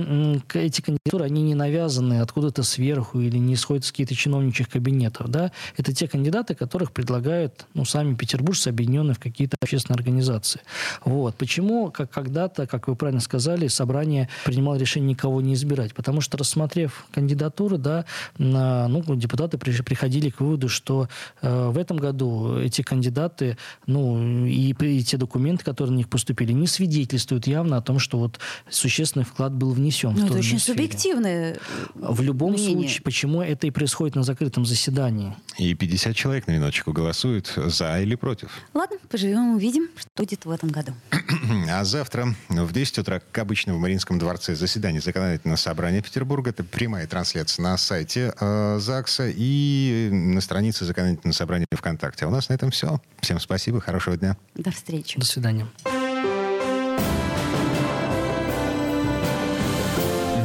эти 0.52 0.80
кандидатуры, 0.80 1.26
они 1.26 1.42
не 1.42 1.54
навязаны 1.54 2.20
откуда-то 2.20 2.64
сверху 2.64 3.20
или 3.20 3.38
не 3.38 3.54
исходят 3.54 3.84
из 3.84 3.92
каких-то 3.92 4.16
чиновничьих 4.16 4.68
кабинетов. 4.68 5.28
Да? 5.28 5.52
Это 5.76 5.94
те 5.94 6.08
кандидаты, 6.08 6.56
которых 6.56 6.90
предлагают 6.90 7.66
ну, 7.74 7.84
сами 7.84 8.16
петербуржцы, 8.16 8.66
объединенные 8.66 9.14
в 9.14 9.20
какие-то 9.20 9.56
общественные 9.60 9.98
организации. 9.98 10.60
Вот. 11.04 11.36
Почему, 11.36 11.92
как 11.92 12.10
когда-то, 12.10 12.66
как 12.66 12.88
вы 12.88 12.96
правильно 12.96 13.20
сказали, 13.20 13.68
собрание 13.68 14.28
принимало 14.44 14.74
решение 14.74 15.10
никого 15.10 15.40
не 15.40 15.54
избирать? 15.54 15.94
Потому 15.94 16.20
что, 16.20 16.36
рассмотрев 16.36 17.06
кандидатуры, 17.12 17.78
да, 17.78 18.06
ну, 18.38 19.14
депутаты 19.14 19.56
при- 19.56 19.82
приходили 19.82 20.30
к 20.30 20.40
выводу, 20.40 20.68
что 20.68 21.08
э, 21.42 21.68
в 21.68 21.78
этом 21.78 21.96
году 21.96 22.58
эти 22.58 22.82
кандидаты, 22.82 23.56
ну, 23.86 24.47
и, 24.48 24.72
и 24.72 25.02
те 25.02 25.16
документы, 25.16 25.64
которые 25.64 25.92
на 25.92 25.96
них 25.98 26.08
поступили, 26.08 26.52
не 26.52 26.66
свидетельствуют 26.66 27.46
явно 27.46 27.76
о 27.76 27.82
том, 27.82 27.98
что 27.98 28.18
вот 28.18 28.38
существенный 28.68 29.24
вклад 29.24 29.52
был 29.52 29.72
внесен. 29.72 30.10
в 30.10 30.14
Ну, 30.18 30.20
ту 30.20 30.26
это 30.26 30.38
очень 30.38 30.58
сферу. 30.58 30.78
субъективное. 30.78 31.54
э, 31.54 31.58
В 31.94 32.20
любом 32.22 32.52
мнение. 32.52 32.76
случае, 32.88 33.02
почему 33.02 33.42
это 33.42 33.66
и 33.66 33.70
происходит 33.70 34.16
на 34.16 34.22
закрытом 34.22 34.64
заседании? 34.64 35.34
И 35.58 35.74
50 35.74 36.14
человек 36.16 36.46
на 36.46 36.52
минуточку 36.52 36.92
голосуют 36.92 37.52
за 37.56 38.00
или 38.00 38.14
против. 38.14 38.50
Ладно, 38.74 38.96
поживем, 39.10 39.56
увидим, 39.56 39.88
что 39.96 40.08
будет 40.16 40.44
в 40.44 40.50
этом 40.50 40.70
году. 40.70 40.92
А 41.70 41.84
завтра 41.84 42.34
в 42.48 42.72
10 42.72 42.98
утра, 42.98 43.20
как 43.20 43.38
обычно, 43.42 43.74
в 43.74 43.78
Мариинском 43.78 44.18
дворце 44.18 44.54
заседание 44.54 45.00
законодательного 45.00 45.56
собрания 45.56 46.00
Петербурга. 46.02 46.50
Это 46.50 46.64
прямая 46.64 47.06
трансляция 47.06 47.62
на 47.62 47.76
сайте 47.76 48.32
э, 48.40 48.78
ЗАГСа 48.80 49.30
и 49.34 50.08
на 50.10 50.40
странице 50.40 50.84
законодательного 50.86 51.34
собрания 51.34 51.66
ВКонтакте. 51.70 52.24
А 52.24 52.28
у 52.28 52.30
нас 52.30 52.48
на 52.48 52.54
этом 52.54 52.70
все. 52.70 53.00
Всем 53.20 53.38
спасибо, 53.40 53.80
хорошего 53.80 54.16
дня. 54.16 54.37
До 54.54 54.70
встречи. 54.70 55.18
До 55.18 55.26
свидания. 55.26 55.66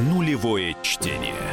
Нулевое 0.09 0.75
чтение. 0.81 1.52